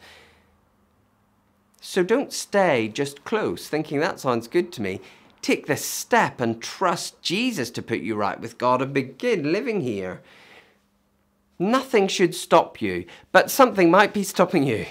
so 1.85 2.03
don't 2.03 2.33
stay 2.33 2.87
just 2.87 3.23
close, 3.23 3.67
thinking 3.67 3.99
that 3.99 4.19
sounds 4.19 4.47
good 4.47 4.71
to 4.73 4.81
me. 4.81 5.01
Take 5.43 5.67
the 5.67 5.77
step 5.77 6.41
and 6.41 6.61
trust 6.61 7.21
Jesus 7.21 7.69
to 7.71 7.83
put 7.83 7.99
you 7.99 8.15
right 8.15 8.39
with 8.39 8.57
God 8.57 8.81
and 8.81 8.91
begin 8.91 9.51
living 9.51 9.81
here. 9.81 10.21
Nothing 11.59 12.07
should 12.07 12.33
stop 12.33 12.81
you, 12.81 13.05
but 13.31 13.51
something 13.51 13.91
might 13.91 14.15
be 14.15 14.23
stopping 14.23 14.63
you. 14.63 14.87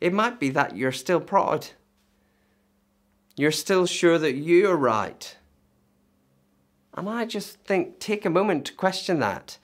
It 0.00 0.12
might 0.12 0.38
be 0.38 0.50
that 0.50 0.76
you're 0.76 0.92
still 0.92 1.20
proud. 1.20 1.66
You're 3.36 3.50
still 3.50 3.86
sure 3.86 4.18
that 4.18 4.34
you 4.34 4.70
are 4.70 4.76
right. 4.76 5.36
And 6.94 7.08
I 7.08 7.24
just 7.24 7.58
think, 7.60 7.98
take 7.98 8.24
a 8.24 8.30
moment 8.30 8.66
to 8.66 8.72
question 8.72 9.18
that 9.18 9.58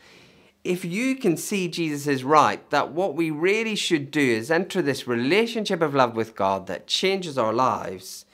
if 0.62 0.84
you 0.84 1.16
can 1.16 1.36
see 1.36 1.68
Jesus 1.68 2.06
is 2.06 2.24
right, 2.24 2.68
that 2.70 2.92
what 2.92 3.14
we 3.14 3.30
really 3.30 3.74
should 3.74 4.10
do 4.10 4.20
is 4.20 4.50
enter 4.50 4.82
this 4.82 5.06
relationship 5.06 5.80
of 5.80 5.94
love 5.94 6.14
with 6.14 6.34
God 6.34 6.66
that 6.66 6.86
changes 6.86 7.38
our 7.38 7.52
lives, 7.52 8.26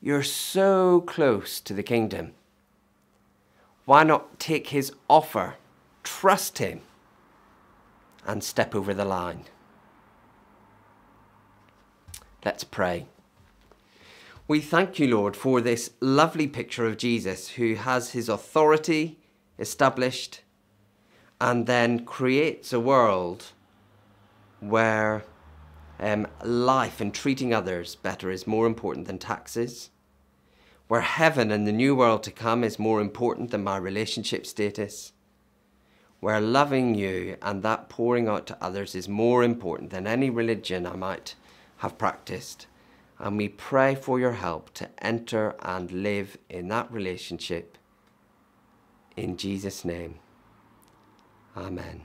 you're 0.00 0.22
so 0.22 1.02
close 1.02 1.60
to 1.60 1.74
the 1.74 1.82
kingdom. 1.82 2.32
Why 3.84 4.02
not 4.02 4.38
take 4.38 4.68
his 4.68 4.92
offer, 5.10 5.56
trust 6.02 6.58
him, 6.58 6.80
and 8.26 8.42
step 8.42 8.74
over 8.74 8.94
the 8.94 9.04
line? 9.04 9.44
Let's 12.44 12.64
pray. 12.64 13.06
We 14.46 14.60
thank 14.60 14.98
you, 14.98 15.08
Lord, 15.08 15.36
for 15.36 15.62
this 15.62 15.92
lovely 16.00 16.46
picture 16.46 16.86
of 16.86 16.98
Jesus 16.98 17.48
who 17.52 17.76
has 17.76 18.10
his 18.10 18.28
authority 18.28 19.18
established 19.58 20.42
and 21.40 21.66
then 21.66 22.04
creates 22.04 22.70
a 22.70 22.78
world 22.78 23.52
where 24.60 25.24
um, 25.98 26.26
life 26.42 27.00
and 27.00 27.14
treating 27.14 27.54
others 27.54 27.94
better 27.94 28.30
is 28.30 28.46
more 28.46 28.66
important 28.66 29.06
than 29.06 29.18
taxes, 29.18 29.88
where 30.88 31.00
heaven 31.00 31.50
and 31.50 31.66
the 31.66 31.72
new 31.72 31.96
world 31.96 32.22
to 32.24 32.30
come 32.30 32.62
is 32.62 32.78
more 32.78 33.00
important 33.00 33.50
than 33.50 33.64
my 33.64 33.78
relationship 33.78 34.44
status, 34.44 35.12
where 36.20 36.38
loving 36.38 36.94
you 36.94 37.38
and 37.40 37.62
that 37.62 37.88
pouring 37.88 38.28
out 38.28 38.46
to 38.48 38.58
others 38.62 38.94
is 38.94 39.08
more 39.08 39.42
important 39.42 39.88
than 39.88 40.06
any 40.06 40.28
religion 40.28 40.86
I 40.86 40.96
might 40.96 41.34
have 41.78 41.96
practiced. 41.96 42.66
And 43.18 43.36
we 43.36 43.48
pray 43.48 43.94
for 43.94 44.18
your 44.18 44.32
help 44.32 44.74
to 44.74 44.88
enter 45.04 45.54
and 45.62 45.90
live 45.90 46.36
in 46.48 46.68
that 46.68 46.90
relationship. 46.92 47.78
In 49.16 49.36
Jesus' 49.36 49.84
name. 49.84 50.18
Amen. 51.56 52.02